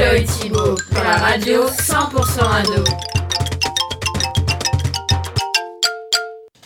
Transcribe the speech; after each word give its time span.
Enjoy 0.00 0.24
Thibaut, 0.24 0.76
la 0.92 1.16
radio 1.16 1.64
100% 1.64 2.38
ado. 2.40 2.84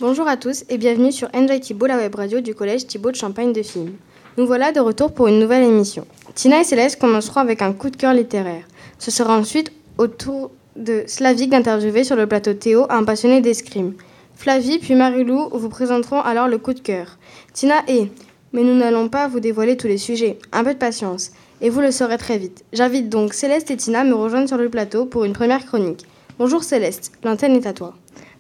Bonjour 0.01 0.29
à 0.29 0.37
tous 0.37 0.65
et 0.69 0.77
bienvenue 0.77 1.13
sur 1.13 1.31
Enjoy 1.33 1.59
Thibaut, 1.59 1.87
la 1.87 1.97
web 1.97 2.15
radio 2.15 2.43
du 2.43 2.55
collège 2.55 2.87
Thibaut 2.87 3.11
de 3.11 3.17
Champagne 3.17 3.55
de 3.55 3.63
Film. 3.63 3.95
Nous 4.37 4.47
voilà 4.47 4.71
de 4.71 4.81
retour 4.81 5.15
pour 5.15 5.29
une 5.29 5.39
nouvelle 5.39 5.63
émission. 5.63 6.07
Tina 6.35 6.61
et 6.61 6.65
Céleste 6.65 7.01
commenceront 7.01 7.41
avec 7.41 7.63
un 7.63 7.73
coup 7.73 7.89
de 7.89 7.97
cœur 7.97 8.13
littéraire. 8.13 8.65
Ce 8.99 9.11
sera 9.11 9.35
ensuite 9.35 9.73
au 9.97 10.09
tour 10.09 10.51
de 10.77 11.05
Slavic 11.07 11.49
d'interviewer 11.49 12.05
sur 12.05 12.17
le 12.17 12.27
plateau 12.27 12.53
Théo, 12.53 12.85
un 12.91 13.03
passionné 13.03 13.41
d'escrime. 13.41 13.95
Flavie 14.37 14.79
puis 14.79 14.95
Marilou 14.95 15.49
vous 15.55 15.71
présenteront 15.71 16.21
alors 16.21 16.49
le 16.49 16.59
coup 16.59 16.75
de 16.75 16.81
cœur. 16.81 17.17
Tina 17.55 17.77
et 17.89 18.11
mais 18.53 18.63
nous 18.63 18.75
n'allons 18.75 19.09
pas 19.09 19.29
vous 19.29 19.41
dévoiler 19.41 19.79
tous 19.79 19.87
les 19.87 19.97
sujets. 19.97 20.39
Un 20.53 20.63
peu 20.65 20.75
de 20.75 20.79
patience, 20.79 21.31
et 21.63 21.71
vous 21.71 21.81
le 21.81 21.93
saurez 21.93 22.19
très 22.19 22.37
vite. 22.37 22.65
J'invite 22.73 23.09
donc 23.09 23.33
Céleste 23.33 23.71
et 23.71 23.77
Tina 23.77 24.01
à 24.01 24.05
me 24.05 24.15
rejoindre 24.15 24.49
sur 24.49 24.59
le 24.59 24.69
plateau 24.69 25.07
pour 25.07 25.25
une 25.25 25.33
première 25.33 25.65
chronique. 25.65 26.05
Bonjour 26.39 26.65
Céleste, 26.65 27.13
l'antenne 27.23 27.55
est 27.55 27.67
à 27.67 27.73
toi. 27.73 27.95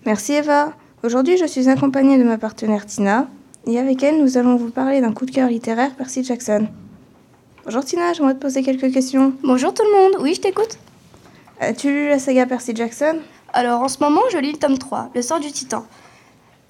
Merci 0.05 0.33
Eva. 0.33 0.73
Aujourd'hui, 1.05 1.37
je 1.38 1.47
suis 1.47 1.69
accompagnée 1.69 2.19
de 2.19 2.24
ma 2.24 2.37
partenaire 2.37 2.84
Tina, 2.84 3.28
et 3.66 3.78
avec 3.78 4.02
elle, 4.02 4.20
nous 4.20 4.37
allons 4.38 4.56
vous 4.56 4.70
parler 4.70 5.00
d'un 5.00 5.12
coup 5.12 5.24
de 5.24 5.30
cœur 5.30 5.48
littéraire, 5.48 5.95
Percy 5.95 6.24
Jackson. 6.24 6.66
Bonjour 7.64 7.84
Tina, 7.84 8.12
j'aimerais 8.12 8.34
te 8.34 8.41
poser 8.41 8.62
quelques 8.62 8.92
questions. 8.92 9.33
Bonjour 9.45 9.73
tout 9.73 9.84
le 9.84 9.92
monde, 9.92 10.20
oui, 10.20 10.34
je 10.34 10.41
t'écoute. 10.41 10.78
As-tu 11.61 11.91
lu 11.91 12.09
la 12.09 12.19
saga 12.19 12.45
Percy 12.47 12.75
Jackson? 12.75 13.19
Alors 13.52 13.83
en 13.83 13.89
ce 13.89 13.98
moment, 14.00 14.23
je 14.33 14.39
lis 14.39 14.52
le 14.52 14.59
tome 14.59 14.78
3, 14.78 15.11
Le 15.14 15.23
sort 15.23 15.39
du 15.39 15.52
titan. 15.52 15.86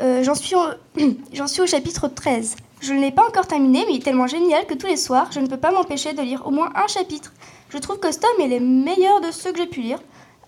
Euh, 0.02 0.22
J'en 0.22 0.34
suis, 0.34 0.54
au... 0.54 0.60
suis 1.46 1.62
au 1.62 1.66
chapitre 1.66 2.08
13. 2.08 2.56
Je 2.82 2.92
ne 2.92 3.00
l'ai 3.00 3.12
pas 3.12 3.26
encore 3.28 3.46
terminé, 3.46 3.84
mais 3.86 3.94
il 3.94 4.00
est 4.00 4.02
tellement 4.02 4.26
génial 4.26 4.66
que 4.66 4.74
tous 4.74 4.88
les 4.88 4.96
soirs, 4.96 5.30
je 5.30 5.38
ne 5.38 5.46
peux 5.46 5.56
pas 5.56 5.70
m'empêcher 5.70 6.14
de 6.14 6.20
lire 6.20 6.44
au 6.44 6.50
moins 6.50 6.72
un 6.74 6.88
chapitre. 6.88 7.32
Je 7.68 7.78
trouve 7.78 8.00
que 8.00 8.10
ce 8.10 8.18
est 8.18 8.48
le 8.48 8.58
meilleur 8.58 9.20
de 9.20 9.30
ceux 9.30 9.52
que 9.52 9.58
j'ai 9.58 9.66
pu 9.66 9.82
lire. 9.82 10.00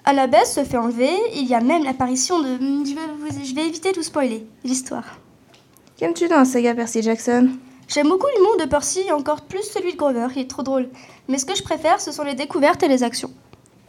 Annabeth 0.04 0.46
se 0.46 0.64
fait 0.64 0.76
enlever, 0.76 1.12
il 1.36 1.46
y 1.46 1.54
a 1.54 1.60
même 1.60 1.84
l'apparition 1.84 2.40
de... 2.40 2.58
Je 2.58 2.94
vais, 2.94 3.44
je 3.44 3.54
vais 3.54 3.68
éviter 3.68 3.92
de 3.92 4.02
spoiler, 4.02 4.44
l'histoire. 4.64 5.04
Qu'aimes-tu 5.96 6.26
dans 6.26 6.38
la 6.38 6.44
saga 6.44 6.74
Percy 6.74 7.02
Jackson? 7.02 7.50
J'aime 7.86 8.08
beaucoup 8.08 8.26
l'humour 8.36 8.56
de 8.58 8.64
Percy 8.64 9.02
et 9.06 9.12
encore 9.12 9.42
plus 9.42 9.62
celui 9.62 9.92
de 9.92 9.96
Grover, 9.96 10.26
il 10.34 10.42
est 10.42 10.50
trop 10.50 10.64
drôle. 10.64 10.88
Mais 11.28 11.38
ce 11.38 11.46
que 11.46 11.54
je 11.54 11.62
préfère, 11.62 12.00
ce 12.00 12.10
sont 12.10 12.24
les 12.24 12.34
découvertes 12.34 12.82
et 12.82 12.88
les 12.88 13.04
actions. 13.04 13.30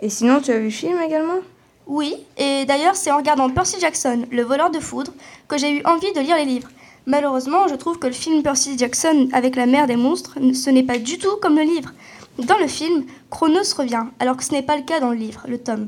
Et 0.04 0.10
sinon, 0.10 0.40
tu 0.40 0.52
as 0.52 0.60
vu 0.60 0.66
le 0.66 0.70
film 0.70 1.02
également? 1.02 1.40
Oui, 1.88 2.16
et 2.38 2.66
d'ailleurs, 2.66 2.96
c'est 2.96 3.12
en 3.12 3.18
regardant 3.18 3.50
Percy 3.50 3.80
Jackson, 3.80 4.28
le 4.32 4.44
voleur 4.44 4.70
de 4.70 4.80
foudre, 4.80 5.14
que 5.48 5.58
j'ai 5.58 5.72
eu 5.72 5.84
envie 5.86 6.14
de 6.14 6.20
lire 6.20 6.36
les 6.36 6.46
livres. 6.46 6.70
Malheureusement, 7.08 7.68
je 7.68 7.76
trouve 7.76 8.00
que 8.00 8.08
le 8.08 8.14
film 8.14 8.42
Percy 8.42 8.78
Jackson 8.78 9.30
avec 9.32 9.56
la 9.56 9.68
mère 9.68 9.86
des 9.86 9.96
monstres, 9.96 10.38
ce 10.54 10.70
n'est 10.70 10.84
pas 10.84 10.98
du 10.98 11.18
tout 11.18 11.38
comme 11.42 11.56
le 11.56 11.64
livre. 11.64 11.94
Dans 12.40 12.58
le 12.58 12.68
film, 12.68 13.06
Chronos 13.30 13.76
revient, 13.78 14.06
alors 14.20 14.36
que 14.36 14.44
ce 14.44 14.52
n'est 14.52 14.64
pas 14.64 14.76
le 14.76 14.84
cas 14.84 15.00
dans 15.00 15.12
le 15.12 15.18
livre, 15.18 15.46
le 15.48 15.58
tome. 15.58 15.88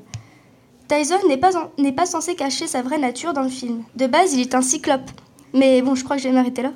Tyson 0.87 1.27
n'est 1.27 1.37
pas, 1.37 1.51
pas 1.95 2.05
censé 2.05 2.35
cacher 2.35 2.67
sa 2.67 2.81
vraie 2.81 2.99
nature 2.99 3.33
dans 3.33 3.41
le 3.41 3.49
film. 3.49 3.83
De 3.95 4.07
base, 4.07 4.33
il 4.33 4.41
est 4.41 4.55
un 4.55 4.61
cyclope. 4.61 5.09
Mais 5.53 5.81
bon, 5.81 5.95
je 5.95 6.03
crois 6.03 6.15
que 6.15 6.21
je 6.21 6.27
vais 6.29 6.33
m'arrêter 6.33 6.61
là. 6.61 6.71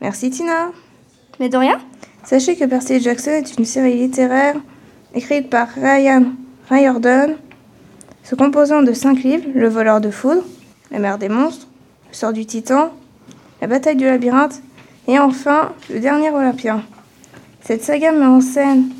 Merci 0.00 0.30
Tina. 0.30 0.70
Mais 1.38 1.48
de 1.48 1.56
rien. 1.56 1.78
Sachez 2.24 2.56
que 2.56 2.64
Percy 2.64 3.00
Jackson 3.00 3.30
est 3.30 3.56
une 3.58 3.64
série 3.64 3.96
littéraire 3.96 4.56
écrite 5.14 5.48
par 5.48 5.68
Ryan 5.68 6.24
Riordan, 6.68 7.36
se 8.24 8.34
composant 8.34 8.82
de 8.82 8.92
cinq 8.92 9.22
livres 9.22 9.48
Le 9.54 9.68
voleur 9.68 10.00
de 10.00 10.10
foudre, 10.10 10.42
La 10.90 10.98
mer 10.98 11.18
des 11.18 11.28
monstres, 11.28 11.68
Le 12.10 12.14
sort 12.14 12.32
du 12.32 12.44
titan, 12.44 12.90
la 13.60 13.66
bataille 13.66 13.96
du 13.96 14.04
labyrinthe 14.04 14.62
et 15.08 15.18
enfin 15.18 15.72
le 15.90 16.00
dernier 16.00 16.30
Olympien. 16.30 16.82
Cette 17.62 17.82
saga 17.82 18.12
met 18.12 18.26
en 18.26 18.40
scène 18.40 18.90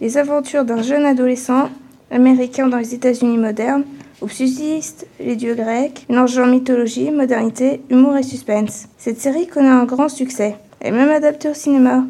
les 0.00 0.18
aventures 0.18 0.64
d'un 0.64 0.82
jeune 0.82 1.04
adolescent 1.04 1.70
américain 2.10 2.68
dans 2.68 2.78
les 2.78 2.94
États-Unis 2.94 3.38
modernes 3.38 3.84
où 4.20 4.28
subsistent 4.28 5.06
les 5.20 5.36
dieux 5.36 5.54
grecs, 5.54 6.04
mélangeant 6.08 6.46
mythologie, 6.46 7.10
modernité, 7.10 7.82
humour 7.90 8.16
et 8.16 8.22
suspense. 8.22 8.88
Cette 8.98 9.20
série 9.20 9.46
connaît 9.46 9.68
un 9.68 9.84
grand 9.84 10.08
succès. 10.08 10.56
Elle 10.80 10.94
est 10.94 10.96
même 10.96 11.10
adaptée 11.10 11.48
au 11.48 11.54
cinéma. 11.54 12.04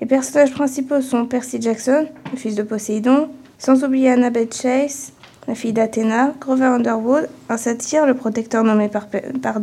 Les 0.00 0.06
personnages 0.06 0.52
principaux 0.52 1.02
sont 1.02 1.26
Percy 1.26 1.60
Jackson, 1.60 2.06
le 2.32 2.38
fils 2.38 2.54
de 2.54 2.62
Poséidon, 2.62 3.28
sans 3.58 3.84
oublier 3.84 4.10
Annabeth 4.10 4.54
Chase, 4.54 5.12
la 5.50 5.56
fille 5.56 5.72
d'Athéna, 5.72 6.32
Grover 6.40 6.66
Underwood, 6.66 7.28
un 7.48 7.56
satyre, 7.56 8.06
le 8.06 8.14
protecteur 8.14 8.62
nommé 8.62 8.88
par, 8.88 9.08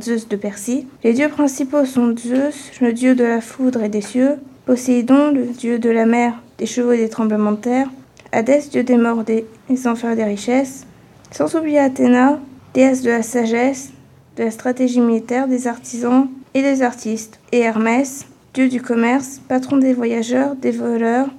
Zeus 0.01 0.27
de 0.27 0.35
Persie. 0.35 0.85
Les 1.05 1.13
dieux 1.13 1.29
principaux 1.29 1.85
sont 1.85 2.13
Zeus, 2.13 2.71
le 2.81 2.91
dieu 2.91 3.15
de 3.15 3.23
la 3.23 3.39
foudre 3.39 3.81
et 3.81 3.87
des 3.87 4.01
cieux, 4.01 4.35
Poséidon, 4.65 5.31
le 5.31 5.45
dieu 5.45 5.79
de 5.79 5.89
la 5.89 6.05
mer, 6.05 6.33
des 6.57 6.65
chevaux 6.65 6.91
et 6.91 6.97
des 6.97 7.07
tremblements 7.07 7.53
de 7.53 7.61
terre, 7.61 7.87
Hadès, 8.33 8.63
dieu 8.69 8.83
des 8.83 8.97
morts, 8.97 9.23
des, 9.23 9.45
enfers 9.85 10.11
et 10.11 10.15
des 10.17 10.25
richesses, 10.25 10.85
sans 11.31 11.55
oublier 11.55 11.79
Athéna, 11.79 12.37
déesse 12.73 13.01
de 13.01 13.11
la 13.11 13.23
sagesse, 13.23 13.91
de 14.35 14.43
la 14.43 14.51
stratégie 14.51 14.99
militaire, 14.99 15.47
des 15.47 15.67
artisans 15.67 16.27
et 16.53 16.63
des 16.63 16.81
artistes, 16.81 17.39
et 17.53 17.59
Hermès, 17.59 18.25
dieu 18.53 18.67
du 18.67 18.81
commerce, 18.81 19.39
patron 19.47 19.77
des 19.77 19.93
voyageurs, 19.93 20.53
des 20.57 20.71
voleurs, 20.71 21.29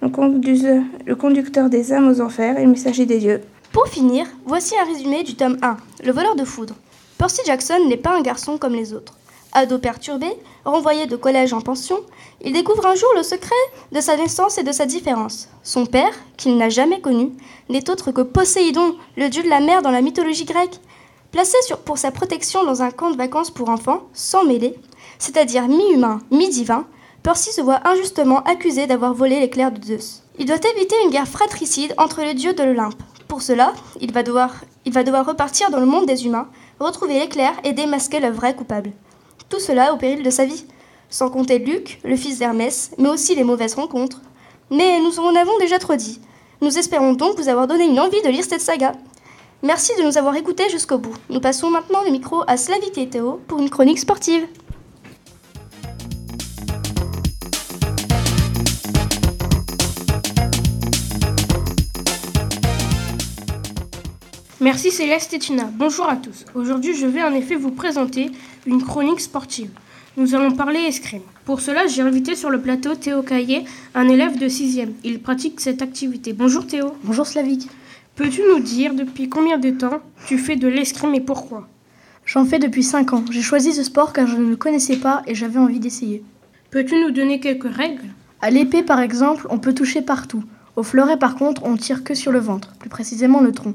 le 0.00 1.14
conducteur 1.14 1.68
des 1.68 1.92
âmes 1.92 2.08
aux 2.08 2.22
enfers 2.22 2.58
et 2.58 2.64
le 2.64 2.70
messager 2.70 3.04
des 3.04 3.18
dieux. 3.18 3.42
Pour 3.72 3.86
finir, 3.86 4.26
voici 4.46 4.74
un 4.76 4.84
résumé 4.84 5.22
du 5.22 5.36
tome 5.36 5.56
1, 5.62 5.76
Le 6.02 6.10
voleur 6.10 6.34
de 6.34 6.44
foudre. 6.44 6.74
Percy 7.18 7.40
Jackson 7.46 7.78
n'est 7.86 7.96
pas 7.96 8.16
un 8.16 8.20
garçon 8.20 8.58
comme 8.58 8.74
les 8.74 8.92
autres. 8.92 9.16
Ado 9.52 9.78
perturbé, 9.78 10.26
renvoyé 10.64 11.06
de 11.06 11.14
collège 11.14 11.52
en 11.52 11.60
pension, 11.60 12.00
il 12.42 12.52
découvre 12.52 12.84
un 12.84 12.96
jour 12.96 13.10
le 13.14 13.22
secret 13.22 13.54
de 13.92 14.00
sa 14.00 14.16
naissance 14.16 14.58
et 14.58 14.64
de 14.64 14.72
sa 14.72 14.86
différence. 14.86 15.48
Son 15.62 15.86
père, 15.86 16.12
qu'il 16.36 16.56
n'a 16.56 16.68
jamais 16.68 17.00
connu, 17.00 17.30
n'est 17.68 17.88
autre 17.90 18.10
que 18.10 18.22
Poséidon, 18.22 18.96
le 19.16 19.28
dieu 19.28 19.44
de 19.44 19.48
la 19.48 19.60
mer 19.60 19.82
dans 19.82 19.92
la 19.92 20.02
mythologie 20.02 20.46
grecque. 20.46 20.80
Placé 21.30 21.56
pour 21.84 21.96
sa 21.96 22.10
protection 22.10 22.64
dans 22.64 22.82
un 22.82 22.90
camp 22.90 23.12
de 23.12 23.16
vacances 23.16 23.52
pour 23.52 23.68
enfants, 23.68 24.02
sans 24.12 24.44
mêlée, 24.44 24.74
c'est-à-dire 25.20 25.68
mi-humain, 25.68 26.18
mi-divin, 26.32 26.86
Percy 27.22 27.52
se 27.52 27.60
voit 27.60 27.86
injustement 27.86 28.42
accusé 28.42 28.88
d'avoir 28.88 29.14
volé 29.14 29.38
l'éclair 29.38 29.70
de 29.70 29.80
Zeus. 29.80 30.24
Il 30.40 30.46
doit 30.46 30.56
éviter 30.74 30.96
une 31.04 31.10
guerre 31.10 31.28
fratricide 31.28 31.94
entre 31.98 32.22
les 32.22 32.34
dieux 32.34 32.54
de 32.54 32.64
l'Olympe. 32.64 33.00
Pour 33.30 33.42
cela, 33.42 33.72
il 34.00 34.12
va, 34.12 34.24
devoir, 34.24 34.50
repartir 35.24 35.70
dans 35.70 35.78
le 35.78 35.86
monde 35.86 36.04
des 36.04 36.26
humains, 36.26 36.48
retrouver 36.80 37.20
l'éclair 37.20 37.52
et 37.62 37.72
démasquer 37.72 38.18
le 38.18 38.28
vrai 38.28 38.56
coupable. 38.56 38.90
Tout 39.48 39.60
cela 39.60 39.94
au 39.94 39.96
péril 39.98 40.24
de 40.24 40.30
sa 40.30 40.44
vie. 40.44 40.64
Sans 41.10 41.30
compter 41.30 41.60
Luc, 41.60 42.00
le 42.02 42.16
fils 42.16 42.40
d'Hermès, 42.40 42.90
mais 42.98 43.08
aussi 43.08 43.36
les 43.36 43.44
mauvaises 43.44 43.74
rencontres. 43.74 44.20
Mais 44.68 44.98
nous 44.98 45.20
en 45.20 45.36
avons 45.36 45.56
déjà 45.60 45.78
trop 45.78 45.94
dit. 45.94 46.20
Nous 46.60 46.76
espérons 46.76 47.12
donc 47.12 47.38
vous 47.38 47.48
avoir 47.48 47.68
donné 47.68 47.84
une 47.84 48.00
envie 48.00 48.20
de 48.20 48.30
lire 48.30 48.42
cette 48.42 48.60
saga. 48.60 48.94
Merci 49.62 49.92
de 49.96 50.02
nous 50.02 50.18
avoir 50.18 50.34
écoutés 50.34 50.68
jusqu'au 50.68 50.98
bout. 50.98 51.14
Nous 51.28 51.40
passons 51.40 51.70
maintenant 51.70 52.02
le 52.04 52.10
micro 52.10 52.42
à 52.48 52.56
Slavik 52.56 52.98
et 52.98 53.10
Théo 53.10 53.40
pour 53.46 53.60
une 53.60 53.70
chronique 53.70 54.00
sportive. 54.00 54.44
Merci 64.62 64.90
Céleste 64.90 65.32
et 65.32 65.38
Tina. 65.38 65.70
Bonjour 65.72 66.06
à 66.06 66.16
tous. 66.16 66.44
Aujourd'hui, 66.54 66.94
je 66.94 67.06
vais 67.06 67.22
en 67.22 67.32
effet 67.32 67.56
vous 67.56 67.70
présenter 67.70 68.30
une 68.66 68.82
chronique 68.82 69.20
sportive. 69.20 69.70
Nous 70.18 70.34
allons 70.34 70.50
parler 70.50 70.80
escrime. 70.80 71.22
Pour 71.46 71.62
cela, 71.62 71.86
j'ai 71.86 72.02
invité 72.02 72.34
sur 72.36 72.50
le 72.50 72.60
plateau 72.60 72.94
Théo 72.94 73.22
Caillé, 73.22 73.64
un 73.94 74.06
élève 74.06 74.38
de 74.38 74.48
6e. 74.48 74.90
Il 75.02 75.22
pratique 75.22 75.62
cette 75.62 75.80
activité. 75.80 76.34
Bonjour 76.34 76.66
Théo. 76.66 76.92
Bonjour 77.04 77.26
Slavik. 77.26 77.70
Peux-tu 78.16 78.42
nous 78.52 78.60
dire 78.60 78.92
depuis 78.92 79.30
combien 79.30 79.56
de 79.56 79.70
temps 79.70 80.00
tu 80.26 80.36
fais 80.36 80.56
de 80.56 80.68
l'escrime 80.68 81.14
et 81.14 81.22
pourquoi? 81.22 81.66
J'en 82.26 82.44
fais 82.44 82.58
depuis 82.58 82.82
5 82.82 83.14
ans. 83.14 83.24
J'ai 83.30 83.40
choisi 83.40 83.72
ce 83.72 83.82
sport 83.82 84.12
car 84.12 84.26
je 84.26 84.36
ne 84.36 84.50
le 84.50 84.56
connaissais 84.56 84.96
pas 84.96 85.22
et 85.26 85.34
j'avais 85.34 85.58
envie 85.58 85.80
d'essayer. 85.80 86.22
Peux-tu 86.70 87.00
nous 87.00 87.12
donner 87.12 87.40
quelques 87.40 87.74
règles? 87.74 88.04
À 88.42 88.50
l'épée 88.50 88.82
par 88.82 89.00
exemple, 89.00 89.46
on 89.48 89.58
peut 89.58 89.72
toucher 89.72 90.02
partout. 90.02 90.44
Au 90.76 90.82
fleuret 90.82 91.18
par 91.18 91.36
contre, 91.36 91.64
on 91.64 91.78
tire 91.78 92.04
que 92.04 92.14
sur 92.14 92.30
le 92.30 92.40
ventre, 92.40 92.74
plus 92.78 92.90
précisément 92.90 93.40
le 93.40 93.52
tronc. 93.52 93.74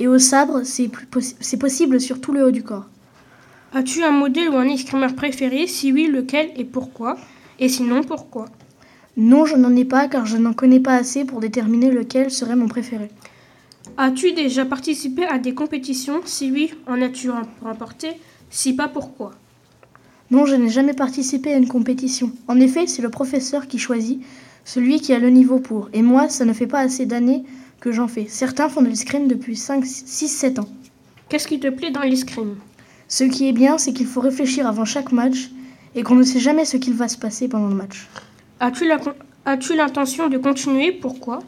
Et 0.00 0.06
au 0.06 0.18
sabre, 0.18 0.62
c'est 0.64 1.56
possible 1.56 2.00
sur 2.00 2.20
tout 2.20 2.32
le 2.32 2.44
haut 2.44 2.50
du 2.50 2.62
corps. 2.62 2.86
As-tu 3.74 4.02
un 4.02 4.12
modèle 4.12 4.48
ou 4.50 4.56
un 4.56 4.68
escrimeur 4.68 5.14
préféré? 5.14 5.66
Si 5.66 5.92
oui, 5.92 6.06
lequel 6.06 6.50
et 6.56 6.64
pourquoi? 6.64 7.16
Et 7.58 7.68
sinon, 7.68 8.02
pourquoi? 8.02 8.46
Non, 9.16 9.44
je 9.44 9.56
n'en 9.56 9.74
ai 9.74 9.84
pas 9.84 10.06
car 10.06 10.26
je 10.26 10.36
n'en 10.36 10.52
connais 10.52 10.80
pas 10.80 10.94
assez 10.94 11.24
pour 11.24 11.40
déterminer 11.40 11.90
lequel 11.90 12.30
serait 12.30 12.56
mon 12.56 12.68
préféré. 12.68 13.10
As-tu 13.96 14.32
déjà 14.32 14.64
participé 14.64 15.24
à 15.24 15.38
des 15.38 15.54
compétitions? 15.54 16.20
Si 16.24 16.52
oui, 16.52 16.72
en 16.86 17.02
as-tu 17.02 17.30
remporté? 17.62 18.08
Si 18.48 18.74
pas, 18.74 18.86
pourquoi? 18.86 19.32
Non, 20.30 20.46
je 20.46 20.54
n'ai 20.54 20.68
jamais 20.68 20.94
participé 20.94 21.52
à 21.52 21.56
une 21.56 21.66
compétition. 21.66 22.30
En 22.46 22.60
effet, 22.60 22.86
c'est 22.86 23.02
le 23.02 23.10
professeur 23.10 23.66
qui 23.66 23.78
choisit 23.78 24.22
celui 24.64 25.00
qui 25.00 25.12
a 25.12 25.18
le 25.18 25.30
niveau 25.30 25.58
pour. 25.58 25.88
Et 25.92 26.02
moi, 26.02 26.28
ça 26.28 26.44
ne 26.44 26.52
fait 26.52 26.66
pas 26.66 26.80
assez 26.80 27.06
d'années 27.06 27.44
que 27.80 27.92
j'en 27.92 28.08
fais. 28.08 28.26
Certains 28.28 28.68
font 28.68 28.82
de 28.82 28.88
l'escrime 28.88 29.28
depuis 29.28 29.56
5, 29.56 29.84
6, 29.86 30.28
7 30.28 30.58
ans. 30.58 30.68
Qu'est-ce 31.28 31.46
qui 31.48 31.60
te 31.60 31.68
plaît 31.68 31.90
dans 31.90 32.02
l'escrime? 32.02 32.56
Ce 33.06 33.24
qui 33.24 33.48
est 33.48 33.52
bien, 33.52 33.78
c'est 33.78 33.92
qu'il 33.92 34.06
faut 34.06 34.20
réfléchir 34.20 34.66
avant 34.66 34.84
chaque 34.84 35.12
match 35.12 35.50
et 35.94 36.02
qu'on 36.02 36.14
ne 36.14 36.22
sait 36.22 36.40
jamais 36.40 36.64
ce 36.64 36.76
qu'il 36.76 36.94
va 36.94 37.08
se 37.08 37.16
passer 37.16 37.48
pendant 37.48 37.68
le 37.68 37.74
match. 37.74 38.08
As-tu 38.60 39.76
l'intention 39.76 40.28
de 40.28 40.38
continuer? 40.38 40.92
Pourquoi? 40.92 41.38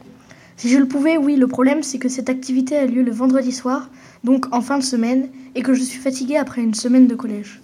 Si 0.57 0.69
je 0.69 0.79
le 0.79 0.87
pouvais, 0.87 1.17
oui, 1.17 1.37
le 1.37 1.47
problème 1.47 1.83
c'est 1.83 1.99
que 1.99 2.09
cette 2.09 2.29
activité 2.29 2.77
a 2.77 2.87
lieu 2.87 3.03
le 3.03 3.13
vendredi 3.13 3.53
soir, 3.53 3.91
donc 4.25 4.47
en 4.55 4.61
fin 4.61 4.79
de 4.79 4.85
semaine, 4.85 5.29
et 5.55 5.63
que 5.63 5.75
je 5.75 5.83
suis 5.83 5.99
fatiguée 5.99 6.37
après 6.37 6.63
une 6.63 6.75
semaine 6.75 7.07
de 7.07 7.15
collège. 7.15 7.61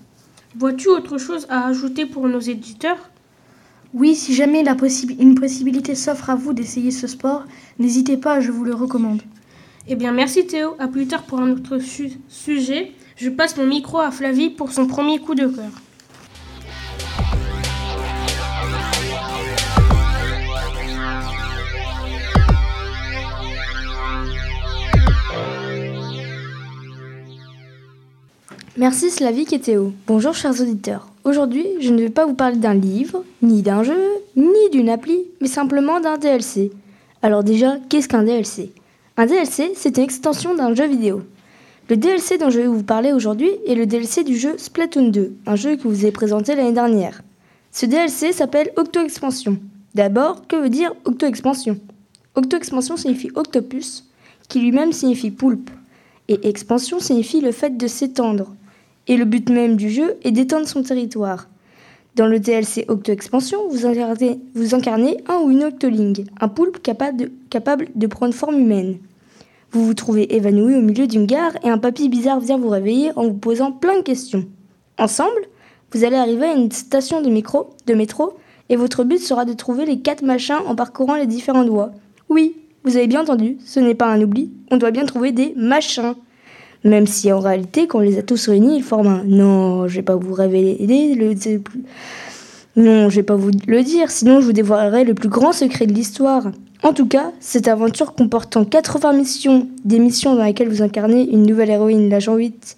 Vois-tu 0.59 0.89
autre 0.89 1.19
chose 1.19 1.47
à 1.51 1.67
ajouter 1.67 2.07
pour 2.07 2.27
nos 2.29 2.41
éditeurs? 2.41 3.11
Oui, 3.99 4.15
si 4.15 4.35
jamais 4.35 4.63
une 5.19 5.35
possibilité 5.37 5.95
s'offre 5.95 6.29
à 6.29 6.35
vous 6.35 6.53
d'essayer 6.53 6.91
ce 6.91 7.07
sport, 7.07 7.45
n'hésitez 7.79 8.19
pas, 8.19 8.41
je 8.41 8.53
vous 8.53 8.63
le 8.65 8.75
recommande. 8.75 9.23
Eh 9.89 9.95
bien, 9.97 10.13
merci 10.13 10.47
Théo. 10.47 10.75
À 10.79 10.87
plus 10.87 11.07
tard 11.07 11.23
pour 11.23 11.39
un 11.41 11.51
autre 11.53 11.79
su- 11.79 12.13
sujet. 12.29 12.93
Je 13.17 13.31
passe 13.31 13.57
mon 13.57 13.67
micro 13.67 13.99
à 13.99 14.11
Flavie 14.11 14.51
pour 14.51 14.71
son 14.71 14.87
premier 14.87 15.19
coup 15.19 15.35
de 15.35 15.47
cœur. 15.47 15.71
Merci 28.79 29.11
Slavik 29.11 29.55
et 29.55 29.59
Théo. 29.59 29.95
Bonjour 30.07 30.35
chers 30.35 30.61
auditeurs. 30.61 31.09
Aujourd'hui, 31.25 31.65
je 31.81 31.91
ne 31.95 32.03
vais 32.03 32.11
pas 32.11 32.27
vous 32.27 32.35
parler 32.35 32.59
d'un 32.59 32.75
livre, 32.75 33.25
ni 33.41 33.63
d'un 33.63 33.83
jeu, 33.83 33.99
ni 34.37 34.69
d'une 34.71 34.91
appli, 34.91 35.25
mais 35.41 35.49
simplement 35.49 35.99
d'un 35.99 36.19
DLC. 36.19 36.71
Alors 37.23 37.43
déjà, 37.43 37.79
qu'est-ce 37.89 38.07
qu'un 38.07 38.23
DLC 38.23 38.75
Un 39.17 39.25
DLC, 39.25 39.73
c'est 39.75 39.97
une 39.97 40.03
extension 40.03 40.55
d'un 40.55 40.75
jeu 40.75 40.87
vidéo. 40.87 41.23
Le 41.89 41.97
DLC 41.97 42.37
dont 42.37 42.51
je 42.51 42.61
vais 42.61 42.67
vous 42.67 42.83
parler 42.83 43.15
aujourd'hui 43.15 43.49
est 43.67 43.77
le 43.77 43.87
DLC 43.87 44.25
du 44.25 44.37
jeu 44.37 44.59
Splatoon 44.59 45.09
2, 45.09 45.37
un 45.47 45.57
jeu 45.57 45.77
que 45.77 45.89
vous 45.89 46.05
ai 46.05 46.13
présenté 46.13 46.55
l'année 46.55 46.73
dernière. 46.73 47.23
Ce 47.73 47.87
DLC 47.87 48.35
s'appelle 48.35 48.73
Octo 48.77 49.01
Expansion. 49.01 49.57
D'abord, 49.95 50.47
que 50.49 50.57
veut 50.57 50.69
dire 50.69 50.93
Octo 51.07 51.25
Expansion 51.25 51.79
Octo 52.35 52.59
Expansion 52.59 52.99
signifie 52.99 53.31
octopus, 53.37 54.05
qui 54.51 54.61
lui-même 54.61 54.93
signifie 54.93 55.31
poulpe. 55.31 55.71
Et 56.29 56.47
expansion 56.47 57.01
signifie 57.01 57.41
le 57.41 57.53
fait 57.53 57.79
de 57.79 57.87
s'étendre. 57.87 58.56
Et 59.09 59.17
le 59.17 59.25
but 59.25 59.49
même 59.51 59.77
du 59.77 59.91
jeu 59.91 60.17
est 60.23 60.33
d'étendre 60.33 60.67
son 60.67 60.83
territoire. 60.83 61.49
Dans 62.17 62.27
le 62.27 62.41
DLC 62.41 62.87
Octo 62.89 63.13
Expansion, 63.13 63.69
vous 63.69 63.85
incarnez, 63.85 65.19
un 65.29 65.39
ou 65.41 65.51
une 65.51 65.65
octoling, 65.65 66.25
un 66.41 66.49
poulpe 66.49 66.83
capable 66.83 67.29
de, 67.95 68.07
prendre 68.07 68.33
forme 68.33 68.59
humaine. 68.59 68.97
Vous 69.71 69.85
vous 69.85 69.95
trouvez 69.95 70.35
évanoui 70.35 70.75
au 70.77 70.81
milieu 70.81 71.07
d'une 71.07 71.27
gare 71.27 71.53
et 71.63 71.69
un 71.69 71.77
papy 71.77 72.09
bizarre 72.09 72.41
vient 72.41 72.57
vous 72.57 72.71
réveiller 72.71 73.13
en 73.17 73.25
vous 73.25 73.35
posant 73.35 73.71
plein 73.71 73.99
de 73.99 74.03
questions. 74.03 74.47
Ensemble, 74.99 75.47
vous 75.93 76.05
allez 76.05 76.17
arriver 76.17 76.47
à 76.47 76.55
une 76.55 76.73
station 76.73 77.21
de, 77.21 77.29
de 77.29 77.95
métro 77.95 78.39
et 78.71 78.77
votre 78.77 79.05
but 79.05 79.19
sera 79.19 79.45
de 79.45 79.53
trouver 79.53 79.85
les 79.85 80.01
quatre 80.01 80.23
machins 80.23 80.63
en 80.67 80.75
parcourant 80.75 81.17
les 81.17 81.27
différentes 81.27 81.69
voies. 81.69 81.93
Oui, 82.31 82.57
vous 82.85 82.97
avez 82.97 83.09
bien 83.09 83.21
entendu, 83.21 83.59
ce 83.65 83.79
n'est 83.79 83.95
pas 83.95 84.07
un 84.07 84.23
oubli, 84.23 84.51
on 84.71 84.79
doit 84.79 84.91
bien 84.91 85.05
trouver 85.05 85.33
des 85.33 85.53
machins. 85.55 86.15
Même 86.85 87.07
si 87.07 87.33
en 87.33 87.41
réalité, 87.41 87.87
quand 87.87 87.99
on 87.99 88.03
les 88.03 88.19
a 88.19 88.23
tous 88.23 88.49
réunis, 88.49 88.79
ils 88.79 88.83
forment 88.83 89.07
un. 89.07 89.25
Non, 89.25 89.89
je 89.89 89.97
vais 89.97 90.03
pas 90.03 90.17
vous 90.17 90.35
révéler 90.35 91.15
le. 91.15 91.35
Non, 92.77 93.09
je 93.09 93.17
vais 93.17 93.23
pas 93.23 93.37
vous 93.37 93.51
le 93.67 93.83
dire, 93.83 94.11
sinon 94.11 94.41
je 94.41 94.47
vous 94.47 94.53
dévoilerai 94.53 95.05
le 95.05 95.15
plus 95.15 95.31
grand 95.31 95.53
secret 95.53 95.87
de 95.87 95.95
l'histoire. 95.95 96.51
En 96.83 96.93
tout 96.93 97.07
cas, 97.07 97.33
cette 97.41 97.69
aventure 97.69 98.13
comportant 98.13 98.65
80 98.65 99.15
missions, 99.15 99.67
des 99.85 99.99
missions 99.99 100.37
dans 100.37 100.45
lesquelles 100.45 100.69
vous 100.69 100.83
incarnez 100.83 101.27
une 101.31 101.45
nouvelle 101.45 101.71
héroïne, 101.71 102.11
l'agent 102.11 102.37
8, 102.37 102.77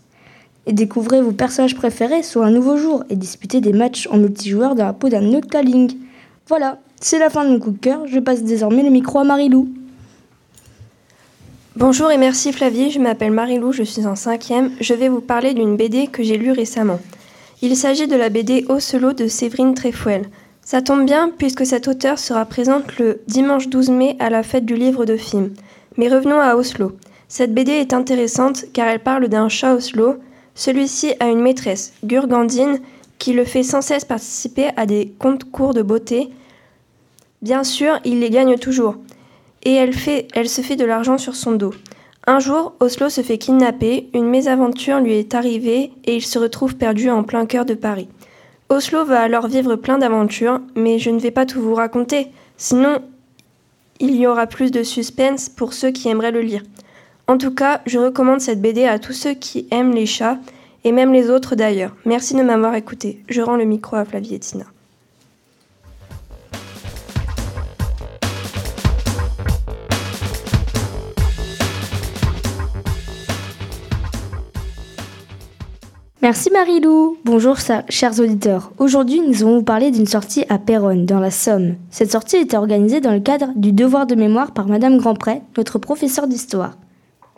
et 0.66 0.72
découvrez 0.72 1.20
vos 1.20 1.32
personnages 1.32 1.74
préférés 1.74 2.22
sur 2.22 2.42
un 2.42 2.50
nouveau 2.50 2.76
jour 2.76 3.02
et 3.10 3.16
disputez 3.16 3.60
des 3.60 3.72
matchs 3.72 4.08
en 4.12 4.18
multijoueur 4.18 4.76
dans 4.76 4.84
la 4.84 4.92
peau 4.92 5.08
d'un 5.08 5.34
Octaling. 5.34 5.92
Voilà, 6.46 6.78
c'est 7.00 7.18
la 7.18 7.28
fin 7.28 7.44
de 7.44 7.50
mon 7.50 7.58
coup 7.58 7.72
de 7.72 7.78
cœur, 7.78 8.06
je 8.06 8.20
passe 8.20 8.44
désormais 8.44 8.84
le 8.84 8.90
micro 8.90 9.18
à 9.18 9.24
Marilou. 9.24 9.68
Bonjour 11.78 12.10
et 12.10 12.18
merci 12.18 12.52
Flavie, 12.52 12.90
je 12.90 12.98
m'appelle 12.98 13.30
Marilou, 13.30 13.70
je 13.70 13.84
suis 13.84 14.04
en 14.04 14.16
cinquième. 14.16 14.72
Je 14.80 14.94
vais 14.94 15.08
vous 15.08 15.20
parler 15.20 15.54
d'une 15.54 15.76
BD 15.76 16.08
que 16.08 16.24
j'ai 16.24 16.36
lue 16.36 16.50
récemment. 16.50 16.98
Il 17.62 17.76
s'agit 17.76 18.08
de 18.08 18.16
la 18.16 18.30
BD 18.30 18.64
Ocelot 18.68 19.12
de 19.12 19.28
Séverine 19.28 19.74
Tréfouel. 19.74 20.28
Ça 20.60 20.82
tombe 20.82 21.06
bien 21.06 21.30
puisque 21.30 21.64
cet 21.64 21.86
auteur 21.86 22.18
sera 22.18 22.46
présente 22.46 22.98
le 22.98 23.20
dimanche 23.28 23.68
12 23.68 23.90
mai 23.90 24.16
à 24.18 24.28
la 24.28 24.42
fête 24.42 24.66
du 24.66 24.74
livre 24.74 25.04
de 25.04 25.16
film. 25.16 25.52
Mais 25.96 26.08
revenons 26.08 26.40
à 26.40 26.56
Oslo. 26.56 26.96
Cette 27.28 27.54
BD 27.54 27.70
est 27.70 27.92
intéressante 27.92 28.64
car 28.72 28.88
elle 28.88 28.98
parle 28.98 29.28
d'un 29.28 29.48
chat 29.48 29.76
Oslo. 29.76 30.16
Celui-ci 30.56 31.14
a 31.20 31.28
une 31.28 31.42
maîtresse, 31.42 31.92
Gurgandine, 32.02 32.80
qui 33.20 33.34
le 33.34 33.44
fait 33.44 33.62
sans 33.62 33.82
cesse 33.82 34.04
participer 34.04 34.70
à 34.76 34.84
des 34.84 35.14
concours 35.20 35.74
de 35.74 35.82
beauté. 35.82 36.28
Bien 37.40 37.62
sûr, 37.62 38.00
il 38.04 38.18
les 38.18 38.30
gagne 38.30 38.58
toujours 38.58 38.96
et 39.64 39.74
elle, 39.74 39.94
se 40.48 40.60
fait 40.60 40.76
de 40.76 40.84
l'argent 40.84 41.18
sur 41.18 41.34
son 41.34 41.52
dos. 41.52 41.74
Un 42.26 42.40
jour, 42.40 42.74
Oslo 42.80 43.08
se 43.08 43.22
fait 43.22 43.38
kidnapper, 43.38 44.10
une 44.14 44.28
mésaventure 44.28 45.00
lui 45.00 45.14
est 45.14 45.34
arrivée 45.34 45.92
et 46.04 46.16
il 46.16 46.24
se 46.24 46.38
retrouve 46.38 46.76
perdu 46.76 47.10
en 47.10 47.22
plein 47.22 47.46
cœur 47.46 47.64
de 47.64 47.74
Paris. 47.74 48.08
Oslo 48.68 49.04
va 49.04 49.20
alors 49.20 49.48
vivre 49.48 49.76
plein 49.76 49.98
d'aventures, 49.98 50.60
mais 50.74 50.98
je 50.98 51.10
ne 51.10 51.18
vais 51.18 51.30
pas 51.30 51.46
tout 51.46 51.62
vous 51.62 51.74
raconter, 51.74 52.28
sinon 52.56 52.98
il 53.98 54.14
y 54.16 54.26
aura 54.26 54.46
plus 54.46 54.70
de 54.70 54.82
suspense 54.82 55.48
pour 55.48 55.72
ceux 55.72 55.90
qui 55.90 56.08
aimeraient 56.08 56.30
le 56.30 56.42
lire. 56.42 56.62
En 57.26 57.38
tout 57.38 57.54
cas, 57.54 57.80
je 57.86 57.98
recommande 57.98 58.40
cette 58.40 58.62
BD 58.62 58.84
à 58.84 58.98
tous 58.98 59.12
ceux 59.12 59.34
qui 59.34 59.66
aiment 59.70 59.94
les 59.94 60.06
chats, 60.06 60.38
et 60.84 60.92
même 60.92 61.12
les 61.12 61.30
autres 61.30 61.56
d'ailleurs. 61.56 61.94
Merci 62.04 62.34
de 62.34 62.42
m'avoir 62.42 62.74
écouté. 62.74 63.22
Je 63.28 63.42
rends 63.42 63.56
le 63.56 63.64
micro 63.64 63.96
à 63.96 64.04
Flavie 64.04 64.34
Merci 76.28 76.50
Marilou. 76.50 77.16
Bonjour 77.24 77.56
chers 77.88 78.20
auditeurs. 78.20 78.70
Aujourd'hui, 78.76 79.22
nous 79.22 79.42
allons 79.42 79.56
vous 79.60 79.62
parler 79.62 79.90
d'une 79.90 80.04
sortie 80.04 80.44
à 80.50 80.58
Péronne, 80.58 81.06
dans 81.06 81.20
la 81.20 81.30
Somme. 81.30 81.76
Cette 81.90 82.12
sortie 82.12 82.36
était 82.36 82.58
organisée 82.58 83.00
dans 83.00 83.12
le 83.14 83.20
cadre 83.20 83.48
du 83.56 83.72
devoir 83.72 84.06
de 84.06 84.14
mémoire 84.14 84.52
par 84.52 84.66
Madame 84.66 84.98
Grandpré, 84.98 85.40
notre 85.56 85.78
professeure 85.78 86.26
d'histoire. 86.26 86.76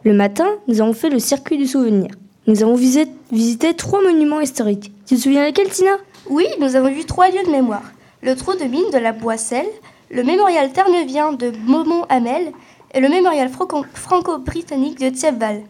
Le 0.02 0.12
matin, 0.12 0.48
nous 0.66 0.80
avons 0.80 0.92
fait 0.92 1.08
le 1.08 1.20
circuit 1.20 1.56
du 1.56 1.68
souvenir. 1.68 2.10
Nous 2.48 2.64
avons 2.64 2.74
visité 2.74 3.74
trois 3.74 4.02
monuments 4.02 4.40
historiques. 4.40 4.92
Tu 5.06 5.14
te 5.14 5.20
souviens 5.20 5.44
lesquels, 5.44 5.68
Tina? 5.68 5.92
Oui, 6.28 6.46
nous 6.58 6.74
avons 6.74 6.90
vu 6.92 7.04
trois 7.04 7.30
lieux 7.30 7.46
de 7.46 7.52
mémoire. 7.52 7.92
Le 8.24 8.34
trou 8.34 8.54
de 8.54 8.64
mine 8.64 8.90
de 8.92 8.98
la 8.98 9.12
Boisselle, 9.12 9.68
le 10.10 10.24
mémorial 10.24 10.72
ternevien 10.72 11.32
de 11.32 11.52
Beaumont-Hamel 11.64 12.50
et 12.92 12.98
le 12.98 13.08
mémorial 13.08 13.50
franco- 13.50 13.86
franco-britannique 13.94 14.98
de 14.98 15.10
Thiepval. 15.10 15.60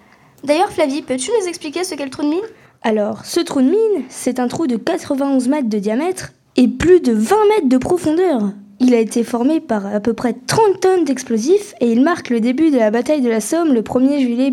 D'ailleurs, 0.42 0.70
Flavie, 0.70 1.02
peux-tu 1.02 1.30
nous 1.38 1.46
expliquer 1.46 1.84
ce 1.84 1.94
qu'est 1.94 2.04
le 2.06 2.10
trou 2.10 2.22
de 2.22 2.28
mine? 2.28 2.40
Alors, 2.82 3.26
ce 3.26 3.40
trou 3.40 3.60
de 3.60 3.68
mine, 3.68 4.04
c'est 4.08 4.40
un 4.40 4.48
trou 4.48 4.66
de 4.66 4.76
91 4.76 5.48
mètres 5.48 5.68
de 5.68 5.78
diamètre 5.78 6.32
et 6.56 6.66
plus 6.66 7.00
de 7.00 7.12
20 7.12 7.36
mètres 7.48 7.68
de 7.68 7.76
profondeur. 7.76 8.52
Il 8.80 8.94
a 8.94 8.98
été 8.98 9.22
formé 9.22 9.60
par 9.60 9.84
à 9.86 10.00
peu 10.00 10.14
près 10.14 10.34
30 10.46 10.80
tonnes 10.80 11.04
d'explosifs 11.04 11.74
et 11.82 11.92
il 11.92 12.00
marque 12.00 12.30
le 12.30 12.40
début 12.40 12.70
de 12.70 12.78
la 12.78 12.90
bataille 12.90 13.20
de 13.20 13.28
la 13.28 13.40
Somme 13.40 13.74
le 13.74 13.82
1er 13.82 14.20
juillet, 14.20 14.52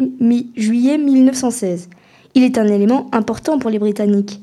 juillet 0.57 0.97
1916. 0.97 1.89
Il 2.35 2.43
est 2.43 2.57
un 2.57 2.67
élément 2.67 3.09
important 3.13 3.59
pour 3.59 3.69
les 3.69 3.79
Britanniques. 3.79 4.41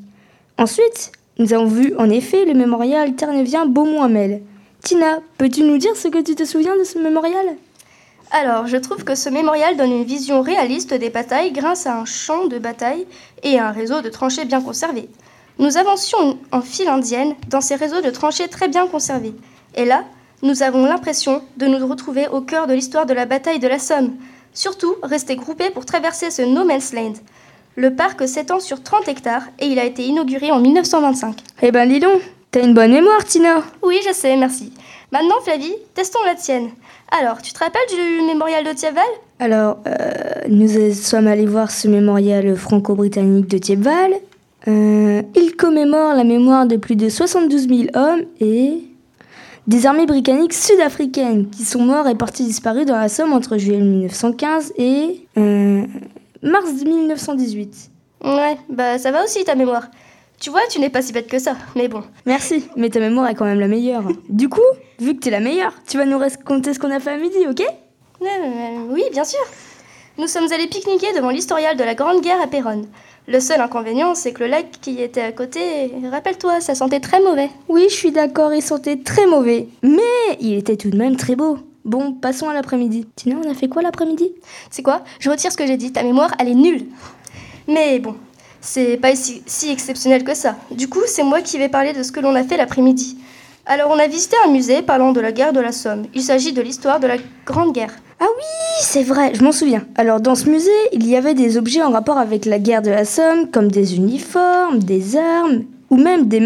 Ensuite, 0.56 1.12
nous 1.38 1.52
avons 1.52 1.66
vu 1.66 1.94
en 1.98 2.08
effet 2.08 2.46
le 2.46 2.54
mémorial 2.54 3.14
ternevien 3.14 3.66
Beaumont-Hamel. 3.66 4.40
Tina, 4.82 5.20
peux-tu 5.36 5.62
nous 5.62 5.76
dire 5.76 5.94
ce 5.94 6.08
que 6.08 6.22
tu 6.22 6.34
te 6.34 6.44
souviens 6.44 6.76
de 6.78 6.84
ce 6.84 6.98
mémorial? 6.98 7.44
Alors, 8.30 8.66
je 8.66 8.76
trouve 8.76 9.04
que 9.04 9.14
ce 9.14 9.28
mémorial 9.28 9.76
donne 9.76 9.92
une 9.92 10.04
vision 10.04 10.42
réaliste 10.42 10.94
des 10.94 11.10
batailles 11.10 11.52
grâce 11.52 11.86
à 11.86 11.96
un 11.96 12.04
champ 12.04 12.46
de 12.46 12.58
bataille 12.58 13.06
et 13.42 13.58
à 13.58 13.68
un 13.68 13.72
réseau 13.72 14.00
de 14.00 14.08
tranchées 14.08 14.44
bien 14.44 14.60
conservé. 14.60 15.08
Nous 15.58 15.76
avancions 15.76 16.38
en 16.50 16.60
file 16.60 16.88
indienne 16.88 17.34
dans 17.48 17.60
ces 17.60 17.76
réseaux 17.76 18.00
de 18.00 18.10
tranchées 18.10 18.48
très 18.48 18.68
bien 18.68 18.86
conservés. 18.86 19.34
Et 19.76 19.84
là, 19.84 20.04
nous 20.42 20.62
avons 20.62 20.84
l'impression 20.84 21.42
de 21.56 21.66
nous 21.66 21.86
retrouver 21.86 22.26
au 22.28 22.40
cœur 22.40 22.66
de 22.66 22.74
l'histoire 22.74 23.06
de 23.06 23.14
la 23.14 23.24
bataille 23.24 23.60
de 23.60 23.68
la 23.68 23.78
Somme. 23.78 24.14
Surtout, 24.52 24.96
rester 25.02 25.36
groupés 25.36 25.70
pour 25.70 25.86
traverser 25.86 26.30
ce 26.30 26.42
No 26.42 26.64
Man's 26.64 26.92
Land. 26.92 27.14
Le 27.76 27.94
parc 27.94 28.26
s'étend 28.26 28.60
sur 28.60 28.82
30 28.82 29.08
hectares 29.08 29.44
et 29.58 29.66
il 29.66 29.78
a 29.78 29.84
été 29.84 30.04
inauguré 30.04 30.50
en 30.50 30.60
1925. 30.60 31.36
Eh 31.62 31.72
ben 31.72 31.88
dis 31.88 32.00
donc, 32.00 32.20
t'as 32.50 32.62
une 32.62 32.74
bonne 32.74 32.92
mémoire, 32.92 33.24
Tina 33.24 33.62
Oui, 33.82 33.98
je 34.06 34.12
sais, 34.12 34.36
merci. 34.36 34.72
Maintenant, 35.12 35.40
Flavie, 35.44 35.74
testons 35.94 36.22
la 36.24 36.34
tienne. 36.34 36.70
Alors, 37.10 37.42
tu 37.42 37.52
te 37.52 37.58
rappelles 37.58 37.82
du 37.90 38.26
mémorial 38.26 38.64
de 38.64 38.72
Thiepval 38.72 39.04
Alors, 39.38 39.78
euh, 39.86 40.12
nous 40.48 40.92
sommes 40.92 41.26
allés 41.26 41.46
voir 41.46 41.70
ce 41.70 41.86
mémorial 41.88 42.56
franco-britannique 42.56 43.48
de 43.48 43.58
Thiepval. 43.58 44.14
Euh, 44.66 45.22
il 45.36 45.56
commémore 45.56 46.14
la 46.14 46.24
mémoire 46.24 46.66
de 46.66 46.76
plus 46.76 46.96
de 46.96 47.08
72 47.08 47.68
000 47.68 47.82
hommes 47.94 48.22
et 48.40 48.82
des 49.66 49.86
armées 49.86 50.06
britanniques 50.06 50.54
sud-africaines 50.54 51.50
qui 51.50 51.64
sont 51.64 51.82
morts 51.82 52.08
et 52.08 52.14
partis 52.14 52.44
disparus 52.44 52.86
dans 52.86 52.96
la 52.96 53.08
Somme 53.08 53.32
entre 53.32 53.58
juillet 53.58 53.78
1915 53.78 54.72
et 54.76 55.26
euh, 55.38 55.82
mars 56.42 56.70
1918. 56.84 57.90
Ouais, 58.24 58.56
bah 58.70 58.98
ça 58.98 59.10
va 59.10 59.22
aussi 59.24 59.44
ta 59.44 59.54
mémoire. 59.54 59.88
Tu 60.40 60.50
vois, 60.50 60.60
tu 60.70 60.78
n'es 60.80 60.90
pas 60.90 61.02
si 61.02 61.12
bête 61.12 61.28
que 61.28 61.38
ça, 61.38 61.56
mais 61.74 61.88
bon. 61.88 62.02
Merci, 62.26 62.68
mais 62.76 62.90
ta 62.90 63.00
mémoire 63.00 63.28
est 63.28 63.34
quand 63.34 63.44
même 63.44 63.60
la 63.60 63.68
meilleure. 63.68 64.04
Du 64.28 64.48
coup, 64.48 64.60
vu 64.98 65.14
que 65.14 65.20
t'es 65.20 65.30
la 65.30 65.40
meilleure, 65.40 65.72
tu 65.88 65.96
vas 65.96 66.04
nous 66.04 66.18
raconter 66.18 66.74
ce 66.74 66.78
qu'on 66.78 66.90
a 66.90 67.00
fait 67.00 67.12
à 67.12 67.16
midi, 67.16 67.38
ok? 67.48 67.62
Euh, 68.22 68.26
oui, 68.90 69.04
bien 69.12 69.24
sûr. 69.24 69.40
Nous 70.18 70.26
sommes 70.28 70.50
allés 70.52 70.66
pique-niquer 70.66 71.12
devant 71.16 71.30
l'historial 71.30 71.76
de 71.76 71.84
la 71.84 71.94
Grande 71.94 72.20
Guerre 72.20 72.40
à 72.42 72.46
Péronne. 72.46 72.86
Le 73.26 73.40
seul 73.40 73.60
inconvénient, 73.60 74.14
c'est 74.14 74.32
que 74.32 74.44
le 74.44 74.50
lac 74.50 74.66
qui 74.82 75.00
était 75.00 75.22
à 75.22 75.32
côté, 75.32 75.90
rappelle-toi, 76.10 76.60
ça 76.60 76.74
sentait 76.74 77.00
très 77.00 77.20
mauvais. 77.20 77.48
Oui, 77.68 77.86
je 77.88 77.94
suis 77.94 78.12
d'accord, 78.12 78.52
il 78.52 78.62
sentait 78.62 78.98
très 78.98 79.26
mauvais. 79.26 79.68
Mais 79.82 80.36
il 80.40 80.54
était 80.54 80.76
tout 80.76 80.90
de 80.90 80.96
même 80.98 81.16
très 81.16 81.34
beau. 81.34 81.58
Bon, 81.84 82.12
passons 82.12 82.48
à 82.48 82.54
l'après-midi. 82.54 83.06
Tina, 83.16 83.36
on 83.42 83.50
a 83.50 83.54
fait 83.54 83.68
quoi 83.68 83.82
l'après-midi? 83.82 84.32
C'est 84.70 84.82
quoi? 84.82 85.04
Je 85.20 85.30
retire 85.30 85.50
ce 85.50 85.56
que 85.56 85.66
j'ai 85.66 85.76
dit, 85.76 85.92
ta 85.92 86.02
mémoire, 86.02 86.32
elle 86.38 86.48
est 86.48 86.54
nulle. 86.54 86.86
Mais 87.66 87.98
bon, 87.98 88.14
c'est 88.64 88.96
pas 88.96 89.14
si, 89.14 89.70
exceptionnel 89.70 90.24
que 90.24 90.34
ça. 90.34 90.56
Du 90.70 90.88
coup, 90.88 91.02
c'est 91.06 91.22
moi 91.22 91.42
qui 91.42 91.58
vais 91.58 91.68
parler 91.68 91.92
de 91.92 92.02
ce 92.02 92.10
que 92.10 92.20
l'on 92.20 92.34
a 92.34 92.42
fait 92.42 92.56
l'après-midi. 92.56 93.16
Alors, 93.66 93.90
on 93.90 93.98
a 93.98 94.06
visité 94.06 94.36
un 94.44 94.50
musée 94.50 94.82
parlant 94.82 95.12
de 95.12 95.20
la 95.20 95.32
guerre 95.32 95.52
de 95.52 95.60
la 95.60 95.70
Somme. 95.70 96.06
Il 96.14 96.22
s'agit 96.22 96.52
de 96.52 96.62
l'histoire 96.62 96.98
de 96.98 97.06
la 97.06 97.16
Grande 97.46 97.72
Guerre. 97.72 97.94
Ah 98.20 98.26
oui, 98.36 98.44
c'est 98.80 99.02
vrai, 99.02 99.32
je 99.34 99.42
m'en 99.42 99.52
souviens. 99.52 99.84
Alors 99.96 100.20
dans 100.20 100.34
ce 100.34 100.48
musée, 100.48 100.70
il 100.92 101.06
y 101.06 101.16
avait 101.16 101.34
des 101.34 101.58
objets 101.58 101.82
en 101.82 101.90
rapport 101.90 102.16
avec 102.16 102.46
la 102.46 102.58
guerre 102.58 102.80
de 102.80 102.90
la 102.90 103.04
Somme, 103.04 103.50
comme 103.50 103.70
des 103.70 103.96
uniformes, 103.96 104.78
des 104.78 105.16
armes, 105.16 105.64
ou 105.90 105.96
même 105.96 106.26
des, 106.26 106.40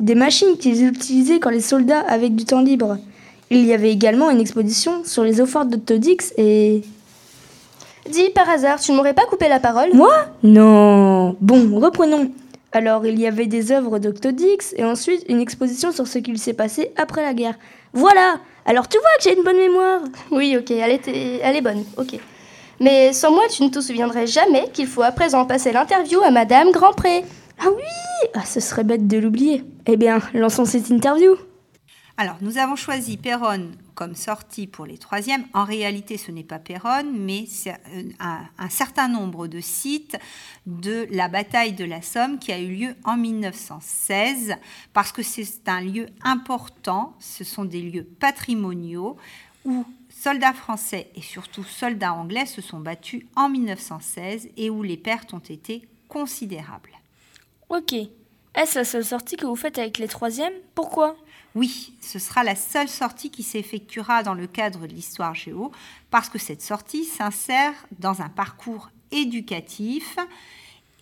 des 0.00 0.14
machines 0.14 0.56
qu'ils 0.58 0.84
utilisaient 0.84 1.38
quand 1.38 1.50
les 1.50 1.60
soldats 1.60 2.00
avaient 2.08 2.28
du 2.28 2.44
temps 2.44 2.60
libre. 2.60 2.98
Il 3.50 3.64
y 3.64 3.72
avait 3.72 3.92
également 3.92 4.30
une 4.30 4.40
exposition 4.40 5.04
sur 5.04 5.22
les 5.22 5.40
eaux 5.40 5.46
fortes 5.46 5.68
d'Octodix 5.68 6.34
et... 6.36 6.82
Dis, 8.10 8.30
par 8.30 8.48
hasard, 8.50 8.80
tu 8.80 8.92
ne 8.92 8.96
m'aurais 8.96 9.14
pas 9.14 9.26
coupé 9.26 9.48
la 9.48 9.60
parole 9.60 9.92
Moi? 9.94 10.12
Non 10.42 11.36
Bon, 11.40 11.78
reprenons. 11.78 12.30
Alors, 12.72 13.04
il 13.06 13.18
y 13.18 13.26
avait 13.26 13.46
des 13.46 13.70
œuvres 13.70 13.98
d'Octodix 13.98 14.74
et 14.76 14.84
ensuite 14.84 15.24
une 15.28 15.40
exposition 15.40 15.92
sur 15.92 16.06
ce 16.06 16.18
qu'il 16.18 16.38
s'est 16.38 16.54
passé 16.54 16.90
après 16.96 17.22
la 17.22 17.34
guerre. 17.34 17.54
Voilà 17.92 18.36
Alors 18.64 18.88
tu 18.88 18.96
vois 18.98 19.08
que 19.18 19.24
j'ai 19.24 19.36
une 19.36 19.44
bonne 19.44 19.58
mémoire 19.58 20.00
Oui, 20.30 20.56
ok, 20.58 20.70
elle, 20.70 20.92
était... 20.92 21.40
elle 21.42 21.56
est 21.56 21.60
bonne, 21.60 21.84
ok. 21.98 22.18
Mais 22.80 23.12
sans 23.12 23.30
moi, 23.30 23.44
tu 23.50 23.62
ne 23.62 23.68
te 23.68 23.80
souviendrais 23.80 24.26
jamais 24.26 24.68
qu'il 24.72 24.86
faut 24.86 25.02
à 25.02 25.12
présent 25.12 25.44
passer 25.44 25.70
l'interview 25.72 26.20
à 26.22 26.30
Madame 26.30 26.72
Grandpré. 26.72 27.24
Ah 27.60 27.68
oui 27.76 28.28
Ah, 28.34 28.44
ce 28.44 28.58
serait 28.60 28.84
bête 28.84 29.06
de 29.06 29.18
l'oublier. 29.18 29.62
Eh 29.86 29.96
bien, 29.96 30.18
lançons 30.34 30.64
cette 30.64 30.88
interview. 30.90 31.36
Alors, 32.18 32.36
nous 32.42 32.58
avons 32.58 32.76
choisi 32.76 33.16
Péronne 33.16 33.74
comme 33.94 34.14
sortie 34.14 34.66
pour 34.66 34.84
les 34.84 34.98
troisièmes. 34.98 35.46
En 35.54 35.64
réalité, 35.64 36.18
ce 36.18 36.30
n'est 36.30 36.44
pas 36.44 36.58
Péronne, 36.58 37.12
mais 37.18 37.46
c'est 37.48 37.72
euh, 37.72 38.10
un, 38.20 38.40
un, 38.58 38.68
certain 38.68 39.08
nombre 39.08 39.46
de 39.46 39.60
sites 39.60 40.18
de 40.66 41.06
la 41.10 41.28
bataille 41.28 41.72
de 41.72 41.84
la 41.84 42.02
Somme 42.02 42.38
qui 42.38 42.52
a 42.52 42.58
eu 42.58 42.74
lieu 42.74 42.94
en 43.04 43.16
1916, 43.16 44.56
parce 44.92 45.12
que 45.12 45.22
c'est 45.22 45.68
un 45.68 45.80
lieu 45.80 46.06
important, 46.22 47.14
ce 47.18 47.44
sont 47.44 47.64
des 47.64 47.80
lieux 47.80 48.04
patrimoniaux 48.04 49.16
où 49.64 49.84
soldats 50.10 50.52
français 50.52 51.10
et 51.14 51.22
surtout 51.22 51.64
soldats 51.64 52.12
anglais 52.12 52.46
se 52.46 52.60
sont 52.60 52.80
battus 52.80 53.24
en 53.36 53.48
1916 53.48 54.50
et 54.56 54.70
où 54.70 54.82
les 54.82 54.96
pertes 54.96 55.34
ont 55.34 55.38
été 55.38 55.88
considérables. 56.08 56.92
Ok. 57.68 57.94
Est-ce 58.54 58.78
la 58.78 58.84
seule 58.84 59.04
sortie 59.04 59.36
que 59.36 59.46
vous 59.46 59.56
faites 59.56 59.78
avec 59.78 59.98
les 59.98 60.08
troisièmes? 60.08 60.52
Pourquoi? 60.74 61.16
Oui, 61.54 61.94
ce 62.00 62.18
sera 62.18 62.44
la 62.44 62.56
seule 62.56 62.88
sortie 62.88 63.30
qui 63.30 63.42
s'effectuera 63.42 64.22
dans 64.22 64.34
le 64.34 64.46
cadre 64.46 64.86
de 64.86 64.92
l'histoire 64.92 65.34
géo, 65.34 65.72
parce 66.10 66.28
que 66.28 66.38
cette 66.38 66.62
sortie 66.62 67.04
s'insère 67.04 67.74
dans 67.98 68.22
un 68.22 68.28
parcours 68.28 68.90
éducatif 69.10 70.16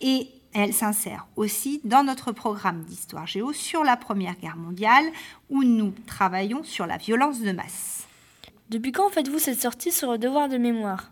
et 0.01 0.27
elle 0.53 0.73
s'insère 0.73 1.27
aussi 1.37 1.79
dans 1.85 2.03
notre 2.03 2.33
programme 2.33 2.83
d'histoire 2.83 3.27
géo 3.27 3.53
sur 3.53 3.83
la 3.83 3.95
Première 3.95 4.35
Guerre 4.35 4.57
mondiale, 4.57 5.05
où 5.49 5.63
nous 5.63 5.93
travaillons 6.07 6.63
sur 6.63 6.85
la 6.85 6.97
violence 6.97 7.39
de 7.39 7.53
masse. 7.53 8.05
Depuis 8.69 8.91
quand 8.91 9.09
faites-vous 9.09 9.39
cette 9.39 9.61
sortie 9.61 9.91
sur 9.91 10.11
le 10.11 10.17
devoir 10.17 10.49
de 10.49 10.57
mémoire? 10.57 11.11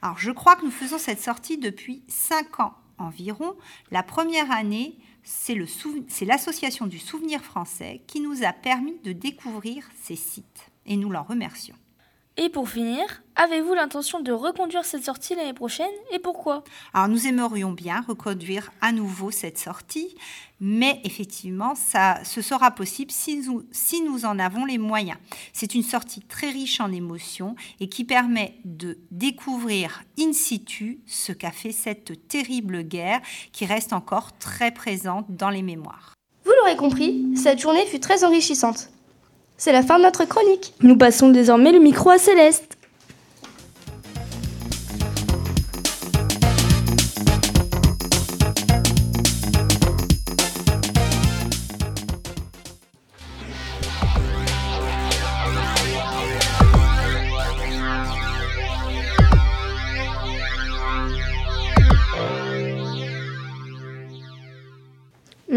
Alors, 0.00 0.18
je 0.18 0.30
crois 0.30 0.56
que 0.56 0.64
nous 0.64 0.70
faisons 0.70 0.98
cette 0.98 1.20
sortie 1.20 1.58
depuis 1.58 2.02
5 2.08 2.60
ans 2.60 2.74
environ. 2.98 3.54
La 3.90 4.02
première 4.02 4.50
année, 4.50 4.94
c'est 5.24 6.24
l'association 6.24 6.86
du 6.86 6.98
souvenir 6.98 7.42
français 7.42 8.02
qui 8.06 8.20
nous 8.20 8.44
a 8.44 8.52
permis 8.52 8.98
de 9.04 9.12
découvrir 9.12 9.88
ces 10.02 10.16
sites 10.16 10.70
et 10.86 10.96
nous 10.96 11.10
l'en 11.10 11.22
remercions. 11.22 11.76
Et 12.38 12.48
pour 12.48 12.66
finir, 12.66 13.04
avez-vous 13.36 13.74
l'intention 13.74 14.20
de 14.20 14.32
reconduire 14.32 14.86
cette 14.86 15.04
sortie 15.04 15.34
l'année 15.34 15.52
prochaine 15.52 15.90
et 16.12 16.18
pourquoi? 16.18 16.64
Alors 16.94 17.08
nous 17.08 17.26
aimerions 17.26 17.72
bien 17.72 18.02
reconduire 18.08 18.72
à 18.80 18.90
nouveau 18.90 19.30
cette 19.30 19.58
sortie, 19.58 20.16
mais 20.58 21.02
effectivement, 21.04 21.74
ça, 21.74 22.20
ce 22.24 22.40
sera 22.40 22.70
possible 22.70 23.10
si 23.10 23.36
nous, 23.36 23.64
si 23.70 24.00
nous 24.00 24.24
en 24.24 24.38
avons 24.38 24.64
les 24.64 24.78
moyens. 24.78 25.18
C'est 25.52 25.74
une 25.74 25.82
sortie 25.82 26.22
très 26.22 26.48
riche 26.48 26.80
en 26.80 26.90
émotions 26.90 27.54
et 27.80 27.90
qui 27.90 28.04
permet 28.04 28.54
de 28.64 28.96
découvrir 29.10 30.02
in 30.18 30.32
situ 30.32 31.00
ce 31.06 31.32
qu'a 31.32 31.52
fait 31.52 31.72
cette 31.72 32.28
terrible 32.28 32.82
guerre 32.82 33.20
qui 33.52 33.66
reste 33.66 33.92
encore 33.92 34.38
très 34.38 34.70
présente 34.70 35.26
dans 35.28 35.50
les 35.50 35.62
mémoires. 35.62 36.14
Vous 36.46 36.52
l'aurez 36.60 36.76
compris, 36.76 37.26
cette 37.36 37.60
journée 37.60 37.84
fut 37.84 38.00
très 38.00 38.24
enrichissante. 38.24 38.88
C'est 39.64 39.70
la 39.70 39.84
fin 39.84 39.96
de 39.96 40.02
notre 40.02 40.24
chronique. 40.24 40.74
Nous 40.80 40.96
passons 40.96 41.28
désormais 41.28 41.70
le 41.70 41.78
micro 41.78 42.10
à 42.10 42.18
Céleste. 42.18 42.76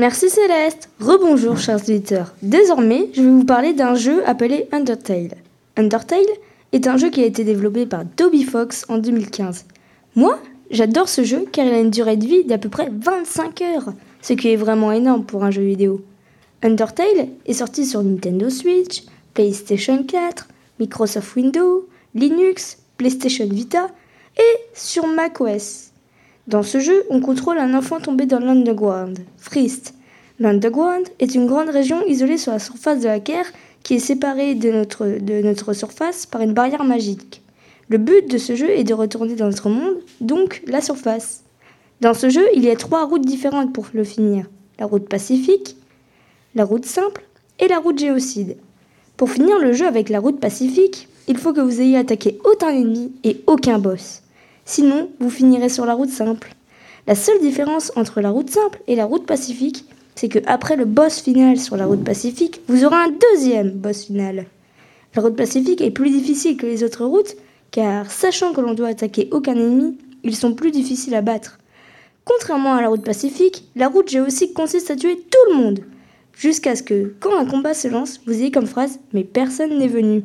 Merci 0.07 0.29
Céleste. 0.29 0.89
Rebonjour 0.99 1.57
chers 1.57 1.81
auditeurs. 1.81 2.35
Désormais, 2.43 3.09
je 3.15 3.23
vais 3.23 3.27
vous 3.27 3.43
parler 3.43 3.73
d'un 3.73 3.95
jeu 3.95 4.21
appelé 4.27 4.67
Undertale. 4.71 5.33
Undertale 5.77 6.19
est 6.73 6.85
un 6.85 6.95
jeu 6.95 7.09
qui 7.09 7.23
a 7.23 7.25
été 7.25 7.43
développé 7.43 7.87
par 7.87 8.03
Toby 8.15 8.43
Fox 8.43 8.85
en 8.87 8.99
2015. 8.99 9.65
Moi, 10.15 10.37
j'adore 10.69 11.09
ce 11.09 11.23
jeu 11.23 11.47
car 11.51 11.65
il 11.65 11.73
a 11.73 11.79
une 11.79 11.89
durée 11.89 12.17
de 12.17 12.27
vie 12.27 12.43
d'à 12.43 12.59
peu 12.59 12.69
près 12.69 12.91
25 12.91 13.61
heures, 13.63 13.93
ce 14.21 14.33
qui 14.33 14.49
est 14.49 14.57
vraiment 14.57 14.91
énorme 14.91 15.25
pour 15.25 15.43
un 15.43 15.49
jeu 15.49 15.63
vidéo. 15.63 16.05
Undertale 16.61 17.29
est 17.47 17.53
sorti 17.53 17.83
sur 17.83 18.03
Nintendo 18.03 18.51
Switch, 18.51 19.05
PlayStation 19.33 20.03
4, 20.03 20.47
Microsoft 20.79 21.35
Windows, 21.35 21.87
Linux, 22.13 22.77
PlayStation 22.97 23.47
Vita 23.47 23.87
et 24.37 24.59
sur 24.75 25.07
macOS. 25.07 25.94
Dans 26.47 26.61
ce 26.61 26.79
jeu, 26.79 27.03
on 27.09 27.21
contrôle 27.21 27.57
un 27.57 27.73
enfant 27.73 27.99
tombé 27.99 28.27
dans 28.27 28.37
l'underground, 28.37 29.19
Frist. 29.37 29.95
L'underground 30.39 31.07
est 31.19 31.33
une 31.33 31.47
grande 31.47 31.69
région 31.69 32.05
isolée 32.05 32.37
sur 32.37 32.51
la 32.51 32.59
surface 32.59 32.99
de 32.99 33.07
la 33.07 33.19
Terre 33.19 33.47
qui 33.81 33.95
est 33.95 33.99
séparée 33.99 34.53
de 34.53 34.69
notre, 34.69 35.05
de 35.05 35.41
notre 35.41 35.73
surface 35.73 36.27
par 36.27 36.41
une 36.41 36.53
barrière 36.53 36.83
magique. 36.83 37.41
Le 37.89 37.97
but 37.97 38.29
de 38.29 38.37
ce 38.37 38.55
jeu 38.55 38.69
est 38.69 38.83
de 38.83 38.93
retourner 38.93 39.35
dans 39.35 39.47
notre 39.47 39.69
monde, 39.69 39.95
donc 40.21 40.61
la 40.67 40.81
surface. 40.81 41.43
Dans 42.01 42.13
ce 42.13 42.29
jeu, 42.29 42.45
il 42.53 42.63
y 42.63 42.69
a 42.69 42.75
trois 42.75 43.05
routes 43.05 43.25
différentes 43.25 43.73
pour 43.73 43.87
le 43.93 44.03
finir. 44.03 44.45
La 44.77 44.85
route 44.85 45.09
pacifique, 45.09 45.77
la 46.53 46.65
route 46.65 46.85
simple 46.85 47.23
et 47.59 47.67
la 47.67 47.79
route 47.79 47.97
géocide. 47.97 48.57
Pour 49.17 49.31
finir 49.31 49.57
le 49.57 49.73
jeu 49.73 49.87
avec 49.87 50.09
la 50.09 50.19
route 50.19 50.39
pacifique, 50.39 51.07
il 51.27 51.37
faut 51.37 51.53
que 51.53 51.61
vous 51.61 51.81
ayez 51.81 51.97
attaqué 51.97 52.37
aucun 52.43 52.69
ennemi 52.69 53.13
et 53.23 53.41
aucun 53.47 53.79
boss. 53.79 54.21
Sinon, 54.65 55.09
vous 55.19 55.29
finirez 55.29 55.69
sur 55.69 55.85
la 55.85 55.93
route 55.93 56.09
simple. 56.09 56.55
La 57.05 57.13
seule 57.13 57.39
différence 57.39 57.91
entre 57.95 58.19
la 58.19 58.31
route 58.31 58.49
simple 58.49 58.81
et 58.87 58.95
la 58.95 59.05
route 59.05 59.27
pacifique, 59.27 59.85
c'est 60.15 60.27
que 60.27 60.39
après 60.47 60.75
le 60.75 60.85
boss 60.85 61.21
final 61.21 61.59
sur 61.59 61.77
la 61.77 61.85
route 61.85 62.03
pacifique, 62.03 62.61
vous 62.67 62.83
aurez 62.83 62.95
un 62.95 63.13
deuxième 63.31 63.69
boss 63.69 64.05
final. 64.05 64.45
La 65.15 65.21
route 65.21 65.35
pacifique 65.35 65.81
est 65.81 65.91
plus 65.91 66.09
difficile 66.09 66.57
que 66.57 66.65
les 66.65 66.83
autres 66.83 67.05
routes, 67.05 67.35
car 67.69 68.09
sachant 68.09 68.53
que 68.53 68.61
l'on 68.61 68.73
doit 68.73 68.87
attaquer 68.87 69.29
aucun 69.31 69.53
ennemi, 69.53 69.99
ils 70.23 70.35
sont 70.35 70.55
plus 70.55 70.71
difficiles 70.71 71.13
à 71.13 71.21
battre. 71.21 71.59
Contrairement 72.23 72.73
à 72.73 72.81
la 72.81 72.87
route 72.87 73.05
pacifique, 73.05 73.65
la 73.75 73.87
route 73.87 74.09
géocique 74.09 74.55
consiste 74.55 74.89
à 74.89 74.95
tuer 74.95 75.15
tout 75.15 75.51
le 75.51 75.57
monde, 75.57 75.81
jusqu'à 76.33 76.75
ce 76.75 76.81
que, 76.81 77.13
quand 77.19 77.37
un 77.37 77.45
combat 77.45 77.75
se 77.75 77.87
lance, 77.87 78.19
vous 78.25 78.33
ayez 78.33 78.49
comme 78.49 78.65
phrase 78.65 78.99
Mais 79.13 79.23
personne 79.23 79.77
n'est 79.77 79.87
venu. 79.87 80.23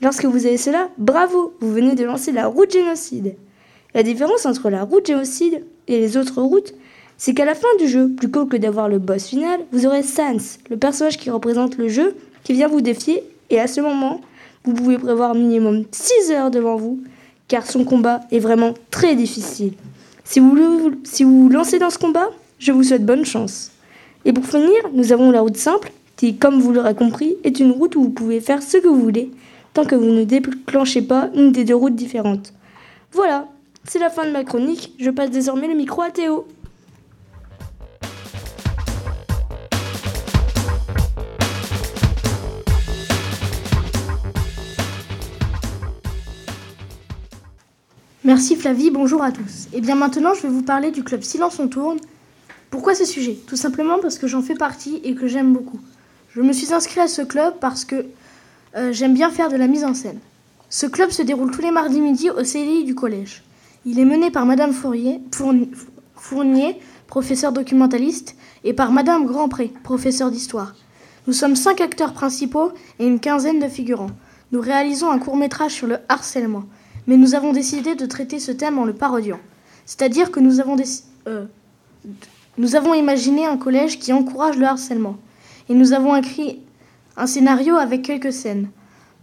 Lorsque 0.00 0.24
vous 0.24 0.46
avez 0.46 0.56
cela, 0.56 0.88
bravo, 0.96 1.54
vous 1.60 1.72
venez 1.72 1.94
de 1.94 2.04
lancer 2.04 2.32
la 2.32 2.46
route 2.46 2.72
génocide. 2.72 3.34
La 3.98 4.04
différence 4.04 4.46
entre 4.46 4.70
la 4.70 4.84
route 4.84 5.08
géocide 5.08 5.64
et 5.88 5.98
les 5.98 6.16
autres 6.16 6.40
routes, 6.40 6.72
c'est 7.16 7.34
qu'à 7.34 7.44
la 7.44 7.56
fin 7.56 7.66
du 7.80 7.88
jeu, 7.88 8.08
plutôt 8.08 8.46
que 8.46 8.56
d'avoir 8.56 8.88
le 8.88 9.00
boss 9.00 9.26
final, 9.26 9.58
vous 9.72 9.86
aurez 9.86 10.04
Sans, 10.04 10.60
le 10.70 10.76
personnage 10.76 11.18
qui 11.18 11.30
représente 11.30 11.76
le 11.78 11.88
jeu, 11.88 12.14
qui 12.44 12.52
vient 12.52 12.68
vous 12.68 12.80
défier, 12.80 13.24
et 13.50 13.58
à 13.58 13.66
ce 13.66 13.80
moment, 13.80 14.20
vous 14.62 14.72
pouvez 14.72 14.98
prévoir 14.98 15.34
minimum 15.34 15.82
6 15.90 16.30
heures 16.30 16.52
devant 16.52 16.76
vous, 16.76 17.00
car 17.48 17.66
son 17.66 17.82
combat 17.82 18.20
est 18.30 18.38
vraiment 18.38 18.72
très 18.92 19.16
difficile. 19.16 19.72
Si 20.22 20.38
vous, 20.38 20.56
si 21.02 21.24
vous 21.24 21.42
vous 21.42 21.48
lancez 21.48 21.80
dans 21.80 21.90
ce 21.90 21.98
combat, 21.98 22.30
je 22.60 22.70
vous 22.70 22.84
souhaite 22.84 23.04
bonne 23.04 23.24
chance. 23.24 23.72
Et 24.24 24.32
pour 24.32 24.46
finir, 24.46 24.78
nous 24.92 25.10
avons 25.10 25.32
la 25.32 25.40
route 25.40 25.56
simple, 25.56 25.90
qui, 26.14 26.36
comme 26.36 26.60
vous 26.60 26.72
l'aurez 26.72 26.94
compris, 26.94 27.34
est 27.42 27.58
une 27.58 27.72
route 27.72 27.96
où 27.96 28.04
vous 28.04 28.10
pouvez 28.10 28.38
faire 28.38 28.62
ce 28.62 28.76
que 28.76 28.86
vous 28.86 29.00
voulez, 29.02 29.32
tant 29.74 29.84
que 29.84 29.96
vous 29.96 30.04
ne 30.04 30.22
déclenchez 30.22 31.02
pas 31.02 31.30
une 31.34 31.50
des 31.50 31.64
deux 31.64 31.74
routes 31.74 31.96
différentes. 31.96 32.52
Voilà, 33.10 33.48
c'est 33.88 33.98
la 33.98 34.10
fin 34.10 34.26
de 34.26 34.30
ma 34.30 34.44
chronique. 34.44 34.94
Je 34.98 35.10
passe 35.10 35.30
désormais 35.30 35.68
le 35.68 35.74
micro 35.74 36.02
à 36.02 36.10
Théo. 36.10 36.46
Merci 48.24 48.56
Flavie, 48.56 48.90
bonjour 48.90 49.22
à 49.22 49.32
tous. 49.32 49.68
Et 49.72 49.80
bien 49.80 49.94
maintenant, 49.94 50.34
je 50.34 50.42
vais 50.42 50.48
vous 50.48 50.62
parler 50.62 50.90
du 50.90 51.02
club 51.02 51.22
Silence 51.22 51.58
on 51.58 51.68
tourne. 51.68 51.98
Pourquoi 52.68 52.94
ce 52.94 53.06
sujet? 53.06 53.38
Tout 53.46 53.56
simplement 53.56 53.98
parce 54.02 54.18
que 54.18 54.26
j'en 54.26 54.42
fais 54.42 54.54
partie 54.54 55.00
et 55.02 55.14
que 55.14 55.26
j'aime 55.26 55.54
beaucoup. 55.54 55.80
Je 56.34 56.42
me 56.42 56.52
suis 56.52 56.74
inscrit 56.74 57.00
à 57.00 57.08
ce 57.08 57.22
club 57.22 57.54
parce 57.58 57.86
que 57.86 58.04
euh, 58.76 58.92
j'aime 58.92 59.14
bien 59.14 59.30
faire 59.30 59.48
de 59.48 59.56
la 59.56 59.66
mise 59.66 59.84
en 59.84 59.94
scène. 59.94 60.18
Ce 60.68 60.84
club 60.84 61.10
se 61.10 61.22
déroule 61.22 61.50
tous 61.50 61.62
les 61.62 61.70
mardis 61.70 62.02
midi 62.02 62.28
au 62.28 62.44
CDI 62.44 62.84
du 62.84 62.94
collège. 62.94 63.42
Il 63.90 63.98
est 63.98 64.04
mené 64.04 64.30
par 64.30 64.44
Madame 64.44 64.74
Fournier, 64.74 65.22
professeur 67.06 67.52
documentaliste, 67.52 68.36
et 68.62 68.74
par 68.74 68.92
Madame 68.92 69.24
Grandpré, 69.24 69.72
professeur 69.82 70.30
d'histoire. 70.30 70.74
Nous 71.26 71.32
sommes 71.32 71.56
cinq 71.56 71.80
acteurs 71.80 72.12
principaux 72.12 72.72
et 72.98 73.06
une 73.06 73.18
quinzaine 73.18 73.60
de 73.60 73.66
figurants. 73.66 74.10
Nous 74.52 74.60
réalisons 74.60 75.10
un 75.10 75.18
court 75.18 75.38
métrage 75.38 75.72
sur 75.72 75.86
le 75.86 75.96
harcèlement 76.10 76.64
mais 77.06 77.16
nous 77.16 77.34
avons 77.34 77.54
décidé 77.54 77.94
de 77.94 78.04
traiter 78.04 78.38
ce 78.38 78.52
thème 78.52 78.78
en 78.78 78.84
le 78.84 78.92
parodiant. 78.92 79.40
C'est-à-dire 79.86 80.30
que 80.30 80.40
euh, 81.26 81.46
nous 82.58 82.76
avons 82.76 82.92
imaginé 82.92 83.46
un 83.46 83.56
collège 83.56 83.98
qui 83.98 84.12
encourage 84.12 84.58
le 84.58 84.66
harcèlement. 84.66 85.16
Et 85.70 85.74
nous 85.74 85.94
avons 85.94 86.14
écrit 86.14 86.60
un 87.16 87.26
scénario 87.26 87.76
avec 87.76 88.02
quelques 88.02 88.34
scènes. 88.34 88.68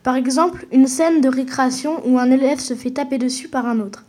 Par 0.01 0.15
exemple, 0.15 0.65
une 0.71 0.87
scène 0.87 1.21
de 1.21 1.29
récréation 1.29 2.01
où 2.07 2.17
un 2.17 2.31
élève 2.31 2.59
se 2.59 2.73
fait 2.73 2.89
taper 2.89 3.19
dessus 3.19 3.49
par 3.49 3.67
un 3.67 3.79
autre. 3.79 4.03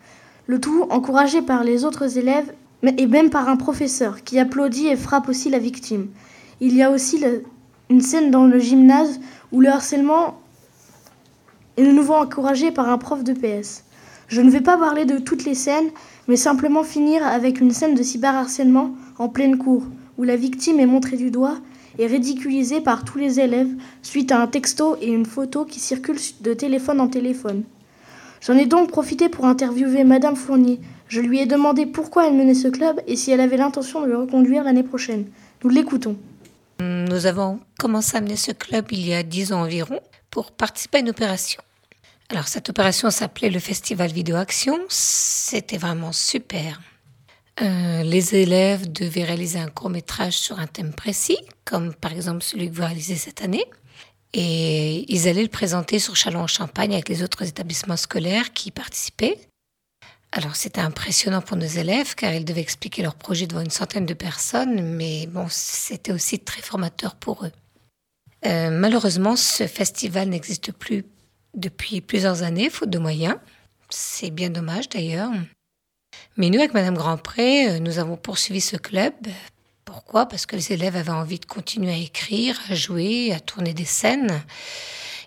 Le 0.47 0.61
tout 0.61 0.87
encouragé 0.91 1.43
par 1.43 1.65
les 1.65 1.85
autres 1.85 2.19
élèves 2.19 2.53
et 2.83 3.07
même 3.07 3.31
par 3.31 3.49
un 3.49 3.57
professeur 3.57 4.23
qui 4.23 4.39
applaudit 4.39 4.87
et 4.87 4.97
frappe 4.97 5.29
aussi 5.29 5.51
la 5.51 5.59
victime. 5.59 6.09
Il 6.61 6.75
y 6.75 6.83
a 6.83 6.91
aussi 6.91 7.23
une 7.91 8.01
scène 8.01 8.31
dans 8.31 8.47
le 8.47 8.59
gymnase 8.59 9.21
où 9.51 9.61
le 9.61 9.69
harcèlement 9.69 10.39
et 11.77 11.85
de 11.85 11.91
nouveau 11.91 12.15
encouragé 12.15 12.71
par 12.71 12.89
un 12.89 12.99
prof 12.99 13.25
de 13.25 13.33
PS. 13.33 13.85
Je 14.29 14.41
ne 14.41 14.51
vais 14.51 14.61
pas 14.61 14.77
parler 14.77 15.05
de 15.05 15.19
toutes 15.19 15.45
les 15.45 15.55
scènes, 15.55 15.91
mais 16.27 16.37
simplement 16.37 16.83
finir 16.83 17.25
avec 17.27 17.61
une 17.61 17.71
scène 17.71 17.95
de 17.95 18.03
cyberharcèlement 18.03 18.91
en 19.19 19.29
pleine 19.29 19.59
cour, 19.59 19.85
où 20.19 20.25
la 20.25 20.37
victime 20.37 20.81
est 20.81 20.87
montrée 20.87 21.17
du 21.17 21.31
doigt 21.31 21.59
et 21.99 22.07
ridiculisée 22.07 22.81
par 22.81 23.05
tous 23.05 23.19
les 23.19 23.41
élèves 23.41 23.75
suite 24.03 24.33
à 24.33 24.41
un 24.41 24.47
texto 24.47 24.97
et 25.01 25.09
une 25.09 25.27
photo 25.27 25.65
qui 25.65 25.81
circulent 25.81 26.21
de 26.41 26.55
téléphone 26.55 27.01
en 27.01 27.09
téléphone. 27.09 27.63
J'en 28.41 28.57
ai 28.57 28.67
donc 28.67 28.91
profité 28.91 29.29
pour 29.29 29.47
interviewer 29.47 30.05
Madame 30.05 30.37
Fournier. 30.37 30.81
Je 31.09 31.21
lui 31.21 31.41
ai 31.41 31.47
demandé 31.47 31.87
pourquoi 31.87 32.27
elle 32.27 32.35
menait 32.35 32.55
ce 32.55 32.69
club 32.69 33.01
et 33.07 33.17
si 33.17 33.31
elle 33.31 33.41
avait 33.41 33.57
l'intention 33.57 34.03
de 34.03 34.07
le 34.07 34.19
reconduire 34.19 34.65
l'année 34.65 34.83
prochaine. 34.83 35.27
Nous 35.63 35.71
l'écoutons. 35.71 36.17
Nous 36.81 37.27
avons 37.27 37.61
commencé 37.79 38.17
à 38.17 38.21
mener 38.21 38.37
ce 38.37 38.53
club 38.53 38.87
il 38.91 39.07
y 39.07 39.15
a 39.15 39.23
dix 39.23 39.53
ans 39.53 39.63
environ 39.63 40.01
pour 40.31 40.53
participer 40.53 40.99
à 40.99 41.01
une 41.01 41.11
opération. 41.11 41.63
Alors 42.29 42.49
cette 42.49 42.69
opération 42.69 43.09
s'appelait 43.11 43.51
le 43.51 43.61
Festival 43.61 44.11
Vidéo 44.11 44.37
Action. 44.37 44.79
C'était 44.89 45.79
vraiment 45.79 46.13
super. 46.13 46.81
Euh, 47.63 48.03
les 48.03 48.35
élèves 48.35 48.91
devaient 48.93 49.25
réaliser 49.25 49.59
un 49.59 49.69
court 49.69 49.89
métrage 49.89 50.35
sur 50.35 50.59
un 50.59 50.67
thème 50.67 50.93
précis, 50.93 51.39
comme 51.65 51.95
par 51.95 52.13
exemple 52.13 52.43
celui 52.43 52.69
que 52.69 52.75
vous 52.75 52.83
réalisez 52.83 53.17
cette 53.17 53.43
année. 53.43 53.65
Et 54.39 55.11
ils 55.11 55.29
allaient 55.29 55.43
le 55.43 55.49
présenter 55.49 55.99
sur 55.99 56.15
Châlons-en-Champagne 56.15 56.93
avec 56.93 57.09
les 57.09 57.23
autres 57.23 57.43
établissements 57.43 57.97
scolaires 57.97 58.53
qui 58.53 58.69
y 58.69 58.71
participaient. 58.71 59.39
Alors 60.31 60.57
c'était 60.57 60.83
impressionnant 60.83 61.41
pour 61.41 61.57
nos 61.57 61.65
élèves 61.65 62.15
car 62.15 62.35
ils 62.35 62.45
devaient 62.45 62.61
expliquer 62.61 63.03
leur 63.03 63.15
projet 63.15 63.47
devant 63.47 63.63
une 63.63 63.71
centaine 63.71 64.05
de 64.05 64.13
personnes, 64.13 64.83
mais 64.83 65.27
bon, 65.27 65.47
c'était 65.49 66.13
aussi 66.13 66.39
très 66.39 66.61
formateur 66.61 67.15
pour 67.15 67.47
eux. 67.47 67.53
Euh, 68.45 68.69
malheureusement, 68.69 69.37
ce 69.37 69.67
festival 69.67 70.29
n'existe 70.29 70.71
plus 70.71 71.07
depuis 71.55 72.03
plusieurs 72.03 72.43
années, 72.43 72.69
faute 72.69 72.91
de 72.91 72.99
moyens. 72.99 73.37
C'est 73.89 74.31
bien 74.31 74.51
dommage 74.51 74.91
d'ailleurs. 74.91 75.31
Mais 76.37 76.51
nous, 76.51 76.59
avec 76.59 76.75
Madame 76.75 76.97
Grandpré, 76.97 77.71
euh, 77.71 77.79
nous 77.79 77.99
avons 77.99 78.19
poursuivi 78.19 78.61
ce 78.61 78.77
club. 78.77 79.15
Pourquoi? 79.87 80.27
Parce 80.27 80.47
que 80.47 80.57
les 80.57 80.73
élèves 80.73 80.97
avaient 80.97 81.11
envie 81.11 81.39
de 81.39 81.47
continuer 81.47 81.93
à 81.93 81.97
écrire, 81.97 82.61
à 82.69 82.75
jouer, 82.75 83.33
à 83.33 83.41
tourner 83.41 83.73
des 83.73 83.85
scènes. 83.85 84.43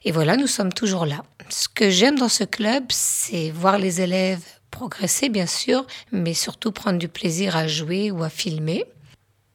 Et 0.04 0.12
voilà, 0.12 0.36
nous 0.36 0.48
sommes 0.48 0.74
toujours 0.74 1.06
là. 1.06 1.24
Ce 1.50 1.70
que 1.70 1.90
j'aime 1.90 2.20
dans 2.20 2.30
ce 2.30 2.44
club, 2.44 2.84
c'est 2.90 3.52
voir 3.52 3.80
les 3.80 4.02
élèves 4.02 4.44
progresser, 4.70 5.30
bien 5.30 5.48
sûr, 5.48 5.88
mais 6.12 6.34
surtout 6.34 6.74
prendre 6.74 7.00
du 7.00 7.08
plaisir 7.08 7.56
à 7.56 7.68
jouer 7.68 8.12
ou 8.12 8.22
à 8.22 8.30
filmer. 8.30 8.84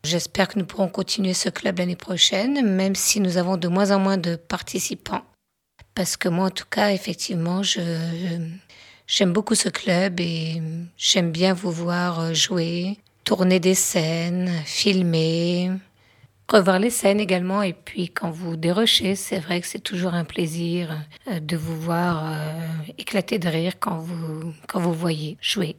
J'espère 0.04 0.48
que 0.48 0.58
nous 0.58 0.64
pourrons 0.64 0.88
continuer 0.88 1.34
ce 1.34 1.50
club 1.50 1.78
l'année 1.78 1.96
prochaine, 1.96 2.66
même 2.66 2.94
si 2.94 3.20
nous 3.20 3.36
avons 3.36 3.58
de 3.58 3.68
moins 3.68 3.90
en 3.90 3.98
moins 3.98 4.18
de 4.18 4.36
participants. 4.36 5.22
Parce 5.94 6.16
que 6.16 6.28
moi, 6.30 6.46
en 6.46 6.50
tout 6.50 6.66
cas, 6.68 6.92
effectivement, 6.92 7.62
je, 7.62 7.80
j'aime 9.06 9.32
beaucoup 9.34 9.54
ce 9.54 9.68
club 9.68 10.18
et 10.18 10.62
j'aime 10.96 11.30
bien 11.30 11.52
vous 11.52 11.70
voir 11.70 12.34
jouer, 12.34 12.98
tourner 13.24 13.58
des 13.58 13.74
scènes, 13.74 14.50
filmer, 14.64 15.70
revoir 16.48 16.78
les 16.78 16.90
scènes 16.90 17.20
également. 17.20 17.62
Et 17.62 17.72
puis, 17.72 18.10
quand 18.10 18.30
vous 18.30 18.56
dérochez, 18.56 19.14
c'est 19.16 19.38
vrai 19.38 19.60
que 19.60 19.66
c'est 19.66 19.82
toujours 19.82 20.14
un 20.14 20.24
plaisir 20.24 20.90
euh, 21.30 21.40
de 21.40 21.56
vous 21.56 21.76
voir 21.80 22.24
euh, 22.26 22.92
éclater 22.98 23.38
de 23.38 23.48
rire 23.48 23.74
quand 23.80 23.98
vous, 23.98 24.52
quand 24.68 24.80
vous 24.80 24.92
voyez 24.92 25.36
jouer. 25.40 25.76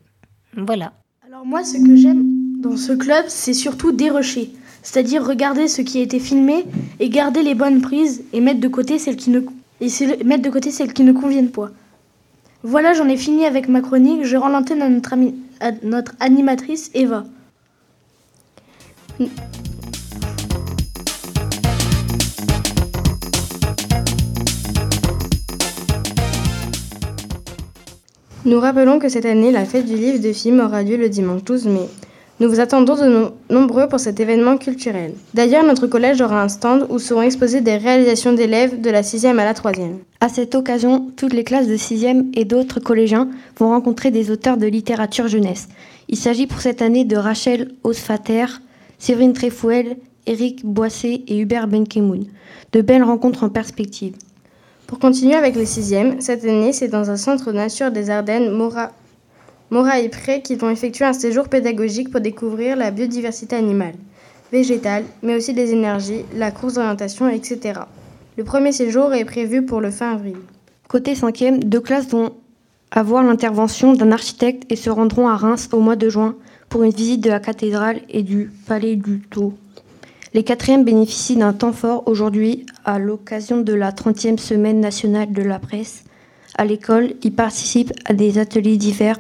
Voilà. 0.58 0.94
Alors, 1.28 1.46
moi, 1.46 1.64
ce 1.64 1.78
que 1.78 1.96
j'aime 1.96 2.26
dans 2.62 2.78
ce 2.78 2.94
club, 2.94 3.26
c'est 3.28 3.54
surtout 3.54 3.92
dérocher. 3.92 4.52
C'est-à-dire 4.82 5.26
regarder 5.26 5.68
ce 5.68 5.82
qui 5.82 6.00
a 6.00 6.02
été 6.02 6.20
filmé 6.20 6.66
et 7.00 7.10
garder 7.10 7.42
les 7.42 7.56
bonnes 7.56 7.82
prises 7.82 8.24
et 8.34 8.42
mettre 8.42 8.60
de 8.60 8.68
côté 8.68 9.00
celles 9.00 9.18
qui 9.18 9.30
ne 9.30 9.42
et 9.82 9.90
mettre 10.24 10.44
de 10.44 10.50
côté 10.50 10.72
celles 10.72 10.94
qui 10.94 11.04
ne 11.04 11.12
conviennent 11.12 11.52
pas. 11.52 11.70
Voilà, 12.64 12.94
j'en 12.94 13.10
ai 13.10 13.18
fini 13.18 13.46
avec 13.46 13.68
ma 13.68 13.82
chronique. 13.82 14.24
Je 14.24 14.38
rends 14.38 14.48
l'antenne 14.48 14.82
à 14.82 14.90
à 15.60 15.72
notre 15.84 16.14
animatrice 16.20 16.92
Eva. 16.94 17.26
Nous 28.46 28.60
rappelons 28.60 29.00
que 29.00 29.10
cette 29.10 29.26
année, 29.26 29.52
la 29.52 29.66
fête 29.66 29.86
du 29.86 29.96
livre 29.96 30.20
de 30.20 30.34
film 30.34 30.60
aura 30.60 30.84
lieu 30.84 30.98
le 30.98 31.10
dimanche 31.10 31.44
12 31.44 31.66
mai. 31.68 31.90
Nous 32.42 32.50
vous 32.50 32.60
attendons 32.60 32.96
de 32.96 33.32
nombreux 33.50 33.88
pour 33.88 34.00
cet 34.02 34.20
événement 34.20 34.58
culturel. 34.58 35.14
D'ailleurs, 35.34 35.66
notre 35.66 35.88
collège 35.88 36.20
aura 36.20 36.44
un 36.44 36.50
stand 36.50 36.86
où 36.90 37.00
seront 37.00 37.22
exposées 37.22 37.62
des 37.62 37.78
réalisations 37.78 38.34
d'élèves 38.34 38.82
de 38.82 38.90
la 38.90 39.04
6e 39.04 39.40
à 39.40 39.46
la 39.46 39.54
3e. 39.54 40.00
À 40.20 40.28
cette 40.28 40.54
occasion, 40.54 41.12
toutes 41.16 41.34
les 41.34 41.46
classes 41.46 41.68
de 41.68 41.78
6e 41.78 42.32
et 42.34 42.44
d'autres 42.44 42.82
collégiens 42.82 43.30
vont 43.58 43.70
rencontrer 43.70 44.12
des 44.12 44.32
auteurs 44.32 44.58
de 44.58 44.68
littérature 44.68 45.30
jeunesse. 45.30 45.70
Il 46.10 46.18
s'agit 46.18 46.46
pour 46.46 46.60
cette 46.60 46.82
année 46.82 47.06
de 47.06 47.16
Rachel 47.16 47.72
Osfater, 47.84 48.48
Séverine 49.00 49.34
Trefouel, 49.34 49.98
Éric 50.26 50.66
Boissé 50.66 51.24
et 51.28 51.40
Hubert 51.40 51.68
Benkemoun. 51.68 52.26
De 52.72 52.82
belles 52.82 53.04
rencontres 53.04 53.44
en 53.44 53.50
perspective. 53.50 54.16
Pour 54.88 55.00
continuer 55.00 55.36
avec 55.36 55.56
les 55.56 55.66
6e, 55.66 56.20
cette 56.20 56.44
année, 56.44 56.74
c'est 56.74 56.88
dans 56.88 57.10
un 57.10 57.18
centre 57.18 57.52
de 57.52 57.58
nature 57.58 57.92
des 57.92 58.10
Ardennes, 58.10 58.52
Mora 58.52 58.92
Mora 59.72 60.00
et 60.00 60.10
Pré 60.10 60.42
qui 60.44 60.56
vont 60.56 60.70
effectuer 60.70 61.06
un 61.06 61.14
séjour 61.14 61.50
pédagogique 61.50 62.12
pour 62.12 62.22
découvrir 62.22 62.76
la 62.76 62.92
biodiversité 62.92 63.56
animale, 63.56 63.96
végétale, 64.52 65.06
mais 65.24 65.36
aussi 65.36 65.54
les 65.54 65.72
énergies, 65.72 66.24
la 66.36 66.52
course 66.52 66.76
d'orientation, 66.76 67.28
etc. 67.30 67.80
Le 68.38 68.44
premier 68.44 68.72
séjour 68.72 69.14
est 69.14 69.26
prévu 69.26 69.66
pour 69.66 69.82
le 69.82 69.90
fin 69.90 70.14
avril. 70.14 70.38
Côté 70.88 71.14
5e, 71.14 71.60
deux 71.64 71.80
classes 71.80 72.08
vont 72.08 72.34
avoir 72.92 73.24
l'intervention 73.24 73.94
d'un 73.94 74.12
architecte 74.12 74.72
et 74.72 74.76
se 74.76 74.92
rendront 74.92 75.28
à 75.28 75.36
Reims 75.36 75.70
au 75.72 75.80
mois 75.80 75.96
de 75.96 76.10
juin 76.10 76.36
pour 76.76 76.84
une 76.84 76.92
visite 76.92 77.24
de 77.24 77.30
la 77.30 77.40
cathédrale 77.40 78.02
et 78.10 78.22
du 78.22 78.52
palais 78.68 78.98
du 78.98 79.22
Taux. 79.22 79.54
Les 80.34 80.44
quatrièmes 80.44 80.84
bénéficient 80.84 81.38
d'un 81.38 81.54
temps 81.54 81.72
fort 81.72 82.04
aujourd'hui 82.06 82.66
à 82.84 83.00
l'occasion 83.00 83.62
de 83.62 83.74
la 83.74 83.94
30e 83.94 84.38
semaine 84.38 84.82
nationale 84.82 85.32
de 85.32 85.42
la 85.42 85.58
presse. 85.58 86.04
À 86.58 86.66
l'école, 86.66 87.14
ils 87.24 87.34
participent 87.34 87.94
à 88.04 88.14
des 88.14 88.40
ateliers 88.40 88.76
divers 88.76 89.20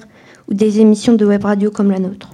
ou 0.49 0.53
des 0.53 0.81
émissions 0.81 1.13
de 1.13 1.25
web 1.25 1.45
radio 1.45 1.71
comme 1.71 1.91
la 1.91 1.99
nôtre. 1.99 2.33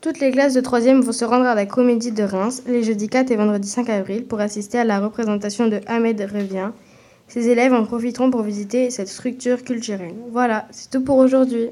Toutes 0.00 0.18
les 0.18 0.32
classes 0.32 0.54
de 0.54 0.60
3e 0.60 1.02
vont 1.02 1.12
se 1.12 1.24
rendre 1.24 1.46
à 1.46 1.54
la 1.54 1.64
Comédie 1.64 2.10
de 2.10 2.24
Reims 2.24 2.64
les 2.66 2.82
jeudis 2.82 3.08
4 3.08 3.30
et 3.30 3.36
vendredi 3.36 3.68
5 3.68 3.88
avril 3.88 4.24
pour 4.24 4.40
assister 4.40 4.78
à 4.78 4.84
la 4.84 4.98
représentation 4.98 5.68
de 5.68 5.78
Ahmed 5.86 6.20
Revient. 6.20 6.70
Ces 7.28 7.48
élèves 7.48 7.74
en 7.74 7.84
profiteront 7.84 8.32
pour 8.32 8.42
visiter 8.42 8.90
cette 8.90 9.06
structure 9.06 9.62
culturelle. 9.62 10.16
Voilà, 10.32 10.66
c'est 10.72 10.90
tout 10.90 11.04
pour 11.04 11.18
aujourd'hui. 11.18 11.68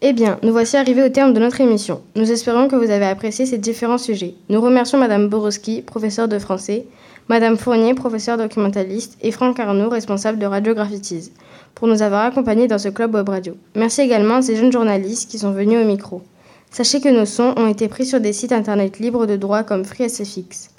Eh 0.00 0.12
bien, 0.12 0.38
nous 0.44 0.52
voici 0.52 0.76
arrivés 0.76 1.02
au 1.02 1.08
terme 1.08 1.32
de 1.32 1.40
notre 1.40 1.60
émission. 1.60 2.02
Nous 2.14 2.30
espérons 2.30 2.68
que 2.68 2.76
vous 2.76 2.92
avez 2.92 3.06
apprécié 3.06 3.46
ces 3.46 3.58
différents 3.58 3.98
sujets. 3.98 4.34
Nous 4.48 4.60
remercions 4.60 4.96
Madame 4.96 5.28
Borowski, 5.28 5.82
professeure 5.82 6.28
de 6.28 6.38
français, 6.38 6.86
Madame 7.28 7.56
Fournier, 7.56 7.94
professeure 7.94 8.38
documentaliste, 8.38 9.18
et 9.22 9.32
Franck 9.32 9.58
Arnaud, 9.58 9.88
responsable 9.88 10.38
de 10.38 10.46
Radio 10.46 10.72
Graffitis, 10.72 11.32
pour 11.74 11.88
nous 11.88 12.00
avoir 12.00 12.24
accompagnés 12.24 12.68
dans 12.68 12.78
ce 12.78 12.90
club 12.90 13.12
web 13.12 13.28
radio. 13.28 13.56
Merci 13.74 14.02
également 14.02 14.36
à 14.36 14.42
ces 14.42 14.54
jeunes 14.54 14.70
journalistes 14.70 15.28
qui 15.28 15.36
sont 15.36 15.50
venus 15.50 15.82
au 15.82 15.84
micro. 15.84 16.22
Sachez 16.70 17.00
que 17.00 17.08
nos 17.08 17.26
sons 17.26 17.54
ont 17.56 17.66
été 17.66 17.88
pris 17.88 18.06
sur 18.06 18.20
des 18.20 18.32
sites 18.32 18.52
internet 18.52 19.00
libres 19.00 19.26
de 19.26 19.34
droit 19.34 19.64
comme 19.64 19.84
FreeSFX. 19.84 20.70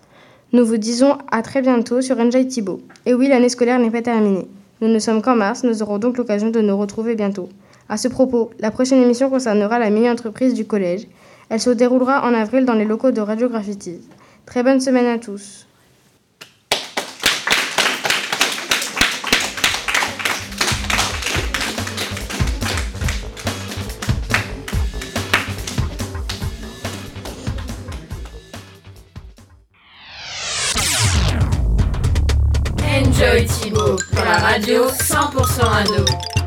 Nous 0.53 0.65
vous 0.65 0.77
disons 0.77 1.17
à 1.29 1.41
très 1.41 1.62
bientôt 1.62 2.01
sur 2.01 2.17
Enjoy 2.19 2.47
Thibault. 2.47 2.79
Et 3.05 3.13
oui, 3.13 3.27
l'année 3.27 3.49
scolaire 3.49 3.79
n'est 3.79 3.91
pas 3.91 4.01
terminée. 4.01 4.47
Nous 4.79 4.88
ne 4.88 4.99
sommes 4.99 5.21
qu'en 5.21 5.36
mars, 5.36 5.65
nous 5.65 5.84
aurons 5.84 5.97
donc 5.97 6.17
l'occasion 6.17 6.51
de 6.51 6.62
nous 6.62 6.77
retrouver 6.77 7.15
bientôt. 7.15 7.49
À 7.91 7.97
ce 7.97 8.08
propos, 8.08 8.52
la 8.60 8.69
prochaine 8.69 9.02
émission 9.02 9.32
concernera 9.32 9.80
la 9.80 9.89
mini-entreprise 9.89 10.54
du 10.54 10.65
collège. 10.65 11.08
Elle 11.49 11.60
se 11.60 11.71
déroulera 11.71 12.23
en 12.23 12.36
avril 12.36 12.63
dans 12.63 12.75
les 12.75 12.86
locaux 12.86 13.10
de 13.10 13.19
Radio 13.19 13.49
Graffitis. 13.49 14.02
Très 14.45 14.62
bonne 14.62 14.80
semaine 14.80 15.08
à 15.08 15.17
tous. 15.17 15.65
Enjoy 32.84 33.45
Thibault 33.45 33.97
pour 34.12 34.25
la 34.25 34.38
radio 34.38 34.84
100% 34.89 35.62
ado. 35.63 36.38